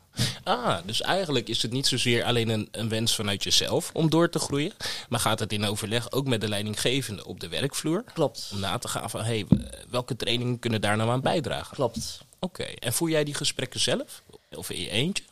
Ah, 0.43 0.77
dus 0.86 1.01
eigenlijk 1.01 1.48
is 1.50 1.62
het 1.62 1.71
niet 1.71 1.88
zozeer 1.88 2.24
alleen 2.24 2.50
een, 2.50 2.67
een 2.71 2.89
wens 2.89 3.15
vanuit 3.15 3.43
jezelf 3.43 3.89
om 3.93 4.09
door 4.09 4.29
te 4.29 4.39
groeien. 4.39 4.71
Maar 5.09 5.19
gaat 5.19 5.39
het 5.39 5.53
in 5.53 5.65
overleg 5.65 6.12
ook 6.12 6.27
met 6.27 6.41
de 6.41 6.48
leidinggevende 6.48 7.25
op 7.25 7.39
de 7.39 7.48
werkvloer. 7.48 8.03
Klopt, 8.13 8.50
Om 8.53 8.59
na 8.59 8.77
te 8.77 8.88
gaan 8.88 9.09
van, 9.09 9.24
hé, 9.24 9.25
hey, 9.48 9.67
welke 9.89 10.15
trainingen 10.15 10.59
kunnen 10.59 10.81
daar 10.81 10.98
nou 10.98 11.09
aan 11.09 11.21
bijdragen? 11.21 11.75
klopt. 11.75 12.19
Oké, 12.39 12.63
en 12.63 12.93
voer 12.93 13.09
jij 13.09 13.24
die 13.24 13.33
gesprekken 13.33 13.79
zelf? 13.79 14.24
Of 14.51 14.69
in 14.69 14.81
je 14.81 14.89
eentje? 14.89 15.24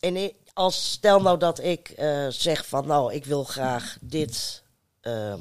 En 0.00 0.32
als 0.52 0.90
stel 0.92 1.20
nou 1.22 1.38
dat 1.38 1.62
ik 1.62 1.88
eh, 1.88 2.26
zeg 2.28 2.66
van, 2.66 2.86
nou, 2.86 3.12
ik 3.14 3.24
wil 3.24 3.44
graag 3.44 3.96
dit 4.00 4.62
ehm, 5.00 5.38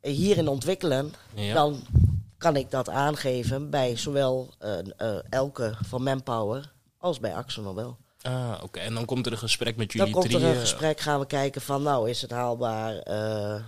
hierin 0.00 0.48
ontwikkelen, 0.48 1.14
Ja. 1.34 1.54
dan 1.54 1.86
kan 2.44 2.56
ik 2.56 2.70
dat 2.70 2.88
aangeven 2.88 3.70
bij 3.70 3.96
zowel 3.96 4.54
eh, 4.58 4.78
eh, 4.96 5.16
Elke 5.30 5.74
van 5.86 6.02
Manpower 6.02 6.72
als 6.98 7.20
bij 7.20 7.34
Axo 7.34 7.62
Nobel. 7.62 7.96
Ah, 8.22 8.52
oké. 8.62 8.78
En 8.78 8.94
dan 8.94 9.04
komt 9.04 9.26
er 9.26 9.32
een 9.32 9.38
gesprek 9.38 9.76
met 9.76 9.92
Dan 9.92 9.96
jullie 9.96 10.12
komt 10.12 10.34
er 10.34 10.44
een 10.44 10.60
gesprek, 10.60 11.00
gaan 11.00 11.20
we 11.20 11.26
kijken 11.26 11.60
van, 11.60 11.82
nou, 11.82 12.10
is 12.10 12.22
het 12.22 12.30
haalbaar? 12.30 12.98
eh, 12.98 13.14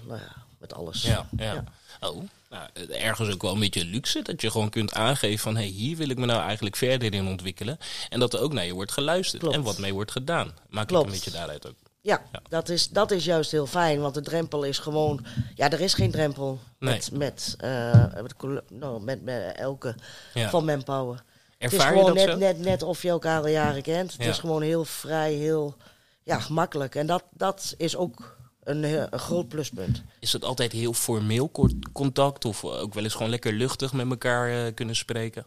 nou 0.06 0.20
ja, 0.20 0.36
met 0.58 0.74
alles. 0.74 1.02
Ja, 1.02 1.26
ja. 1.36 1.52
Ja. 1.52 1.64
Oh, 2.00 2.22
nou, 2.50 2.68
ergens 2.88 3.30
ook 3.30 3.42
wel 3.42 3.52
een 3.52 3.60
beetje 3.60 3.84
luxe. 3.84 4.22
Dat 4.22 4.40
je 4.40 4.50
gewoon 4.50 4.70
kunt 4.70 4.92
aangeven 4.92 5.38
van... 5.38 5.54
hé, 5.56 5.62
hey, 5.62 5.70
hier 5.70 5.96
wil 5.96 6.08
ik 6.08 6.18
me 6.18 6.26
nou 6.26 6.42
eigenlijk 6.42 6.76
verder 6.76 7.14
in 7.14 7.26
ontwikkelen. 7.26 7.78
En 8.08 8.20
dat 8.20 8.34
er 8.34 8.40
ook 8.40 8.52
naar 8.52 8.66
je 8.66 8.74
wordt 8.74 8.92
geluisterd. 8.92 9.42
Klopt. 9.42 9.56
En 9.56 9.62
wat 9.62 9.78
mee 9.78 9.94
wordt 9.94 10.12
gedaan. 10.12 10.54
Maak 10.68 10.88
Klopt. 10.88 11.06
ik 11.06 11.12
een 11.12 11.16
beetje 11.16 11.38
daaruit 11.38 11.66
ook. 11.66 11.76
Ja, 12.06 12.22
Ja. 12.32 12.40
Dat, 12.48 12.68
is, 12.68 12.88
dat 12.88 13.10
is 13.10 13.24
juist 13.24 13.50
heel 13.50 13.66
fijn, 13.66 14.00
want 14.00 14.14
de 14.14 14.20
drempel 14.20 14.62
is 14.64 14.78
gewoon... 14.78 15.24
Ja, 15.54 15.70
er 15.70 15.80
is 15.80 15.94
geen 15.94 16.10
drempel 16.10 16.58
Nee. 16.78 16.94
met, 16.94 17.10
met, 17.12 17.54
eh, 17.58 18.12
met, 18.22 19.00
met, 19.04 19.22
met 19.24 19.52
Elke 19.56 19.94
Ja. 20.34 20.48
van 20.50 20.64
Manpower. 20.64 21.22
het 21.58 21.72
is 21.72 21.78
Ervaar 21.78 21.92
je 21.94 21.98
gewoon 21.98 22.14
dat 22.14 22.24
net, 22.26 22.32
zo? 22.34 22.38
net, 22.38 22.58
net 22.58 22.82
of 22.82 23.02
je 23.02 23.08
elkaar 23.08 23.40
al 23.40 23.48
jaren 23.48 23.82
kent. 23.82 24.12
Het 24.12 24.22
Ja. 24.22 24.28
is 24.30 24.38
gewoon 24.38 24.62
heel 24.62 24.84
vrij, 24.84 25.32
heel 25.32 25.76
ja, 26.22 26.38
gemakkelijk. 26.40 26.94
En 26.94 27.06
dat, 27.06 27.24
dat 27.30 27.74
is 27.76 27.96
ook 27.96 28.36
een, 28.62 28.84
heel- 28.84 29.06
een 29.10 29.18
groot 29.18 29.48
pluspunt. 29.48 30.02
Is 30.20 30.32
het 30.32 30.44
altijd 30.44 30.72
heel 30.72 30.92
formeel 30.92 31.50
co- 31.50 31.68
contact? 31.92 32.44
Of 32.44 32.64
ook 32.64 32.94
wel 32.94 33.04
eens 33.04 33.12
gewoon 33.14 33.30
lekker 33.30 33.52
luchtig 33.52 33.92
met 33.92 34.10
elkaar 34.10 34.66
eh, 34.66 34.74
kunnen 34.74 34.96
spreken? 34.96 35.46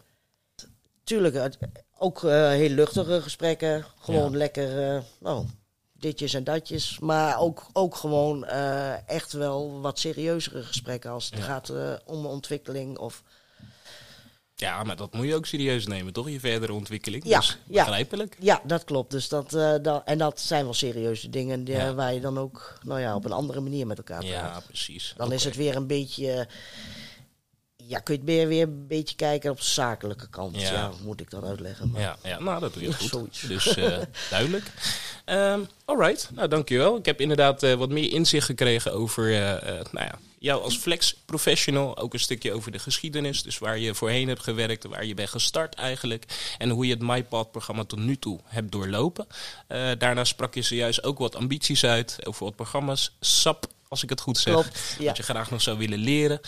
Tuurlijk, 1.04 1.56
ook 1.98 2.24
eh, 2.24 2.48
heel 2.48 2.68
luchtige 2.70 3.22
gesprekken. 3.22 3.84
Gewoon 4.00 4.36
lekker, 4.36 4.94
eh, 4.94 5.00
nou, 5.20 5.46
ditjes 6.00 6.34
en 6.34 6.44
datjes. 6.44 6.98
Maar 6.98 7.38
ook, 7.38 7.66
ook 7.72 7.96
gewoon 7.96 8.44
eh, 8.44 9.08
echt 9.08 9.32
wel 9.32 9.80
wat 9.80 9.98
serieuzere 9.98 10.62
gesprekken 10.62 11.10
als 11.10 11.24
het 11.30 11.38
Ja. 11.38 11.44
gaat 11.44 11.68
eh, 11.68 11.92
om 12.04 12.26
ontwikkeling. 12.26 12.98
Of, 12.98 13.22
Ja, 14.54 14.82
maar 14.84 14.96
dat 14.96 15.12
moet 15.14 15.26
je 15.26 15.34
ook 15.34 15.46
serieus 15.46 15.86
nemen, 15.86 16.12
toch? 16.12 16.28
Je 16.30 16.40
verdere 16.40 16.72
ontwikkeling. 16.72 17.24
Ja, 17.24 17.38
dus 17.38 17.58
begrijpelijk. 17.66 18.36
ja, 18.40 18.60
dat 18.64 18.84
klopt. 18.84 19.10
Dus 19.10 19.28
dat, 19.28 19.50
dat, 19.82 20.02
en 20.04 20.18
dat 20.18 20.40
zijn 20.40 20.64
wel 20.64 20.74
serieuze 20.74 21.30
dingen 21.30 21.64
die, 21.64 21.74
Ja. 21.74 21.94
waar 21.94 22.14
je 22.14 22.20
dan 22.20 22.38
ook 22.38 22.78
nou 22.82 23.00
ja, 23.00 23.14
op 23.14 23.24
een 23.24 23.32
andere 23.32 23.60
manier 23.60 23.86
met 23.86 23.98
elkaar 23.98 24.18
praat. 24.18 24.30
Ja, 24.30 24.60
precies. 24.66 25.14
Dan 25.16 25.32
is 25.32 25.44
het 25.44 25.56
weer 25.56 25.76
een 25.76 25.86
beetje. 25.86 26.48
Ja, 27.76 27.98
kun 27.98 28.14
je 28.14 28.20
het 28.20 28.28
weer, 28.30 28.48
weer 28.48 28.62
een 28.62 28.86
beetje 28.86 29.16
kijken 29.16 29.50
op 29.50 29.56
de 29.56 29.64
zakelijke 29.64 30.28
kant. 30.28 30.60
Ja. 30.60 30.90
Moet 31.02 31.20
ik 31.20 31.30
dat 31.30 31.44
uitleggen? 31.44 31.90
Maar 31.90 32.00
Ja, 32.00 32.16
ja, 32.22 32.38
nou 32.40 32.60
dat 32.60 32.74
doe 32.74 32.82
je 32.82 32.92
goed. 32.94 33.08
Zoiets. 33.08 33.40
Dus 33.40 33.74
duidelijk. 34.30 34.72
Ehm 35.24 35.60
alright, 35.90 36.30
nou 36.34 36.48
dankjewel. 36.48 36.96
Ik 36.96 37.04
heb 37.04 37.20
inderdaad 37.20 37.62
eh, 37.62 37.74
wat 37.74 37.90
meer 37.90 38.12
inzicht 38.12 38.46
gekregen 38.46 38.92
over 38.92 39.30
eh, 39.32 39.52
eh, 39.52 39.84
nou 39.92 40.06
ja, 40.06 40.18
jou 40.38 40.62
als 40.62 40.76
flex 40.76 41.14
professional. 41.24 41.98
Ook 41.98 42.12
een 42.12 42.20
stukje 42.20 42.52
over 42.52 42.72
de 42.72 42.78
geschiedenis. 42.78 43.42
Dus 43.42 43.58
waar 43.58 43.78
je 43.78 43.94
voorheen 43.94 44.28
hebt 44.28 44.42
gewerkt, 44.42 44.84
waar 44.84 45.04
je 45.04 45.14
bent 45.14 45.28
gestart 45.28 45.74
eigenlijk. 45.74 46.24
En 46.58 46.70
hoe 46.70 46.86
je 46.86 46.92
het 46.92 47.02
MyPath-programma 47.02 47.84
tot 47.84 47.98
nu 47.98 48.16
toe 48.16 48.40
hebt 48.44 48.72
doorlopen. 48.72 49.26
Daarna 49.98 50.24
sprak 50.24 50.54
je 50.54 50.62
zojuist 50.62 51.04
ook 51.04 51.18
wat 51.18 51.36
ambities 51.36 51.84
uit 51.84 52.18
over 52.22 52.44
wat 52.44 52.56
programma's. 52.56 53.16
SAP, 53.20 53.66
als 53.88 54.02
ik 54.02 54.10
het 54.10 54.20
goed 54.20 54.38
zeg. 54.38 54.54
Klopt, 54.54 54.96
ja. 54.98 55.06
Wat 55.06 55.16
je 55.16 55.22
graag 55.22 55.50
nog 55.50 55.62
zou 55.62 55.78
willen 55.78 55.98
leren. 55.98 56.40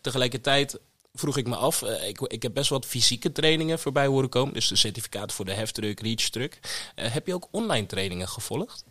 Tegelijkertijd 0.00 0.78
vroeg 1.14 1.36
ik 1.36 1.46
me 1.46 1.56
af, 1.56 1.82
eh, 1.82 2.08
ik, 2.08 2.20
ik 2.20 2.42
heb 2.42 2.54
best 2.54 2.70
wat 2.70 2.86
fysieke 2.86 3.32
trainingen 3.32 3.78
voorbij 3.78 4.06
horen 4.06 4.28
komen. 4.28 4.54
Dus 4.54 4.68
de 4.68 4.76
certificaat 4.76 5.32
voor 5.32 5.44
de 5.44 5.52
heftruck, 5.52 6.00
reachtruck. 6.00 6.58
Uh, 6.96 7.12
heb 7.12 7.26
je 7.26 7.34
ook 7.34 7.48
online 7.50 7.86
trainingen 7.86 8.28
gevolgd? 8.28 8.84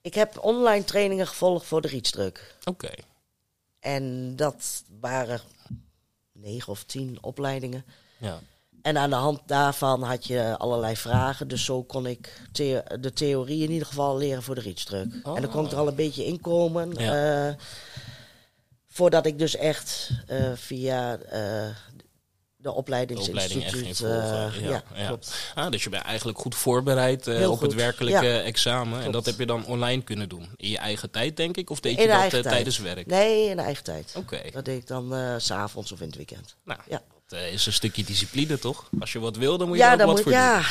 Ik 0.00 0.14
heb 0.14 0.38
online 0.38 0.84
trainingen 0.84 1.26
gevolgd 1.26 1.66
voor 1.66 1.80
de 1.80 1.88
reachtruck. 1.88 2.56
Oké. 2.64 2.90
En 3.80 4.36
dat 4.36 4.82
waren 5.00 5.40
negen 6.32 6.72
of 6.72 6.84
tien 6.84 7.18
opleidingen. 7.20 7.84
Ja. 8.18 8.40
En 8.82 8.98
aan 8.98 9.10
de 9.10 9.16
hand 9.16 9.40
daarvan 9.46 10.02
had 10.02 10.26
je 10.26 10.58
allerlei 10.58 10.96
vragen. 10.96 11.48
Dus 11.48 11.64
zo 11.64 11.82
kon 11.82 12.06
ik 12.06 12.42
the 12.52 12.84
de 13.00 13.12
theorie 13.12 13.62
in 13.62 13.70
ieder 13.70 13.86
geval 13.86 14.16
leren 14.16 14.42
voor 14.42 14.54
de. 14.54 14.74
Oh. 15.22 15.36
En 15.36 15.42
dan 15.42 15.50
kon 15.50 15.64
ik 15.64 15.72
er 15.72 15.78
al 15.78 15.88
een 15.88 15.94
beetje 15.94 16.24
in 16.24 16.40
komen. 16.40 16.92
Ja. 16.92 17.48
eh, 17.48 17.54
voordat 18.92 19.26
ik 19.26 19.38
dus 19.38 19.56
echt 19.56 20.10
eh, 20.26 20.52
via 20.54 21.18
eh, 21.18 21.30
de 21.32 21.72
De 22.56 22.72
opleiding 22.72 23.18
echt 23.18 23.28
opleidingsinstituut... 23.28 23.84
ging 23.84 23.96
volgen. 23.96 24.46
eh, 24.46 24.60
ja, 24.60 24.70
ja, 24.70 24.82
ja. 24.94 25.06
klopt. 25.06 25.52
Ah, 25.54 25.70
dus 25.70 25.84
je 25.84 25.90
bent 25.90 26.02
eigenlijk 26.04 26.38
goed 26.38 26.54
voorbereid 26.54 27.46
op 27.46 27.60
het 27.60 27.74
werkelijke 27.74 28.26
ja. 28.26 28.40
examen. 28.42 29.02
En 29.02 29.12
dat 29.12 29.26
heb 29.26 29.38
je 29.38 29.46
dan 29.46 29.66
online 29.66 30.02
kunnen 30.02 30.28
doen. 30.28 30.48
In 30.56 30.68
je 30.70 30.78
eigen 30.78 31.10
tijd, 31.10 31.36
denk 31.36 31.56
ik? 31.56 31.70
Of 31.70 31.80
deed 31.80 31.96
In 31.96 32.02
je 32.02 32.08
de 32.08 32.28
dat 32.30 32.42
tijdens 32.42 32.78
werk? 32.78 33.06
Nee, 33.06 33.48
in 33.48 33.56
de 33.56 33.62
eigen 33.62 33.84
tijd. 33.84 34.12
Oké. 34.16 34.42
Dat 34.52 34.64
deed 34.64 34.80
ik 34.80 34.86
dan 34.86 35.40
s 35.40 35.44
s'avonds 35.44 35.92
of 35.92 36.00
in 36.00 36.06
het 36.06 36.16
weekend. 36.16 36.56
Nou, 36.64 36.80
Ja. 36.88 37.02
Dat 37.30 37.38
eh, 37.38 37.52
is 37.52 37.66
een 37.66 37.72
stukje 37.72 38.04
discipline, 38.04 38.58
toch? 38.58 38.88
Als 39.00 39.12
je 39.12 39.18
wat 39.18 39.36
wil, 39.36 39.58
dan 39.58 39.68
moet 39.68 39.76
je 39.76 39.82
Ja, 39.82 39.92
er 39.92 40.00
ook 40.00 40.06
wat 40.06 40.14
moet, 40.14 40.22
voor 40.22 40.32
doen. 40.32 40.40
ja, 40.40 40.62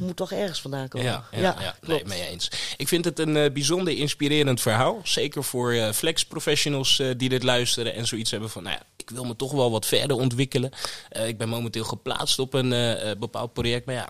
moet 0.00 0.16
toch 0.16 0.32
ergens 0.32 0.60
vandaan 0.60 0.88
komen. 0.88 1.06
Ja, 1.06 1.24
ja, 1.32 1.56
ja, 1.60 1.76
nee, 1.86 2.04
mee 2.04 2.26
eens. 2.26 2.50
Ik 2.76 2.88
vind 2.88 3.04
het 3.04 3.18
een 3.18 3.36
eh, 3.36 3.52
bijzonder 3.52 3.96
inspirerend 3.96 4.60
verhaal. 4.60 5.00
Zeker 5.02 5.44
voor 5.44 5.92
flex 5.94 6.24
professionals 6.24 6.98
eh, 6.98 7.08
die 7.16 7.28
dit 7.28 7.42
luisteren 7.42 7.94
en 7.94 8.06
zoiets 8.06 8.30
hebben 8.30 8.50
van, 8.50 8.62
nou 8.62 8.76
ja, 8.76 8.82
ik 8.96 9.10
wil 9.10 9.24
me 9.24 9.36
toch 9.36 9.52
wel 9.52 9.70
wat 9.70 9.86
verder 9.86 10.16
ontwikkelen. 10.16 10.70
Ik 11.26 11.38
ben 11.38 11.48
momenteel 11.48 11.84
geplaatst 11.84 12.38
op 12.38 12.54
een 12.54 12.96
bepaald 13.18 13.52
project, 13.52 13.86
maar 13.86 13.94
ja, 13.94 14.08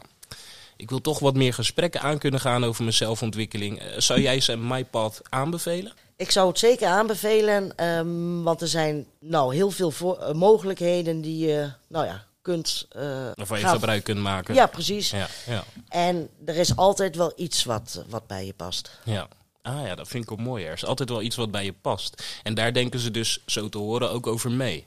ik 0.76 0.90
wil 0.90 1.00
toch 1.00 1.18
wat 1.18 1.34
meer 1.34 1.54
gesprekken 1.54 2.00
aan 2.00 2.18
kunnen 2.18 2.40
gaan 2.40 2.64
over 2.64 2.82
mijn 2.82 2.94
zelfontwikkeling. 2.94 3.82
Zou 3.96 4.20
jij 4.20 4.40
ze 4.40 4.56
MyPath 4.56 5.20
aanbevelen? 5.28 5.92
Ik 6.18 6.30
zou 6.30 6.48
het 6.48 6.58
zeker 6.58 6.88
aanbevelen, 6.88 7.76
ehm, 7.76 8.42
want 8.42 8.60
er 8.60 8.68
zijn 8.68 9.06
nou 9.20 9.54
heel 9.54 9.70
veel 9.70 9.90
voor- 9.90 10.18
eh, 10.18 10.34
mogelijkheden 10.34 11.20
die 11.20 11.46
je, 11.46 11.70
nou 11.88 12.06
ja, 12.06 12.24
kunt. 12.42 12.86
eh, 12.90 13.02
Waarvan 13.34 13.58
je 13.58 13.66
gebruik 13.66 14.04
kunt 14.04 14.18
maken? 14.20 14.54
Ja, 14.54 14.66
precies. 14.66 15.10
Ja, 15.10 15.28
ja, 15.46 15.64
En 15.88 16.28
er 16.44 16.56
is 16.56 16.76
altijd 16.76 17.16
wel 17.16 17.32
iets 17.36 17.64
wat, 17.64 18.04
wat 18.08 18.26
bij 18.26 18.46
je 18.46 18.52
past. 18.52 18.90
ja. 19.04 19.28
Ah 19.62 19.86
ja, 19.86 19.94
dat 19.94 20.08
vind 20.08 20.24
ik 20.24 20.30
ook 20.32 20.38
mooi. 20.38 20.64
Er 20.64 20.72
is 20.72 20.84
altijd 20.84 21.08
wel 21.08 21.22
iets 21.22 21.36
wat 21.36 21.50
bij 21.50 21.64
je 21.64 21.72
past. 21.72 22.22
En 22.42 22.54
daar 22.54 22.72
denken 22.72 23.00
ze 23.00 23.10
dus, 23.10 23.42
zo 23.46 23.68
te 23.68 23.78
horen, 23.78 24.10
ook 24.10 24.26
over 24.26 24.50
mee. 24.50 24.86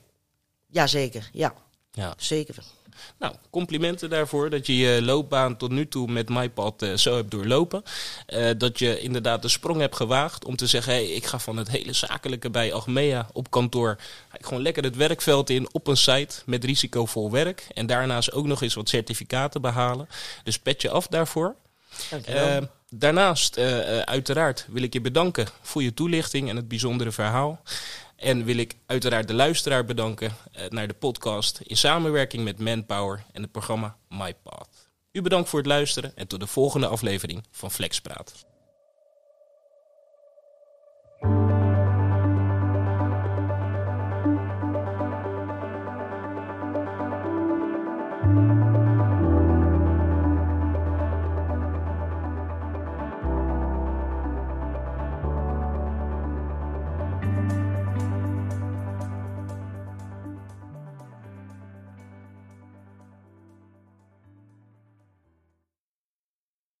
Jazeker, 0.66 1.30
ja, 1.32 1.54
Ja. 1.92 2.14
zeker. 2.16 2.54
Nou, 3.18 3.34
complimenten 3.50 4.10
daarvoor 4.10 4.50
dat 4.50 4.66
je 4.66 4.76
je 4.76 5.02
loopbaan 5.02 5.56
tot 5.56 5.70
nu 5.70 5.88
toe 5.88 6.10
met 6.10 6.28
MyPad 6.28 6.82
eh, 6.82 6.94
zo 6.94 7.14
hebt 7.14 7.30
doorlopen. 7.30 7.82
Eh, 8.26 8.50
dat 8.58 8.78
je 8.78 9.00
inderdaad 9.00 9.42
de 9.42 9.48
sprong 9.48 9.80
hebt 9.80 9.96
gewaagd 9.96 10.44
om 10.44 10.56
te 10.56 10.66
zeggen: 10.66 10.92
hey, 10.92 11.06
ik 11.06 11.26
ga 11.26 11.38
van 11.38 11.56
het 11.56 11.68
hele 11.68 11.92
zakelijke 11.92 12.50
bij 12.50 12.72
Achmea 12.72 13.28
op 13.32 13.50
kantoor. 13.50 13.96
Gewoon 14.30 14.62
lekker 14.62 14.82
het 14.82 14.96
werkveld 14.96 15.50
in 15.50 15.68
op 15.72 15.86
een 15.86 15.96
site 15.96 16.42
met 16.46 16.64
risicovol 16.64 17.30
werk. 17.30 17.66
En 17.74 17.86
daarnaast 17.86 18.32
ook 18.32 18.46
nog 18.46 18.62
eens 18.62 18.74
wat 18.74 18.88
certificaten 18.88 19.60
behalen. 19.60 20.08
Dus 20.44 20.58
pet 20.58 20.82
je 20.82 20.90
af 20.90 21.06
daarvoor. 21.06 21.54
Dankjewel. 22.10 22.46
Eh, 22.46 22.62
daarnaast, 22.90 23.58
uiteraard, 24.04 24.66
wil 24.68 24.82
ik 24.82 24.92
je 24.92 25.00
bedanken 25.00 25.46
voor 25.62 25.82
je 25.82 25.94
toelichting 25.94 26.48
en 26.48 26.56
het 26.56 26.68
bijzondere 26.68 27.12
verhaal. 27.12 27.62
En 28.22 28.44
wil 28.44 28.56
ik 28.56 28.76
uiteraard 28.86 29.28
de 29.28 29.34
luisteraar 29.34 29.84
bedanken 29.84 30.36
eh, 30.52 30.68
naar 30.68 30.88
de 30.88 30.94
podcast 30.94 31.60
in 31.62 31.76
samenwerking 31.76 32.44
met 32.44 32.58
Manpower 32.58 33.24
en 33.32 33.42
het 33.42 33.52
programma 33.52 33.96
MyPath. 34.08 34.90
U 35.12 35.22
bedankt 35.22 35.48
voor 35.48 35.58
het 35.58 35.68
luisteren 35.68 36.16
en 36.16 36.26
tot 36.26 36.40
de 36.40 36.46
volgende 36.46 36.86
aflevering 36.86 37.44
van 37.50 37.70
Flexpraat. 37.70 38.44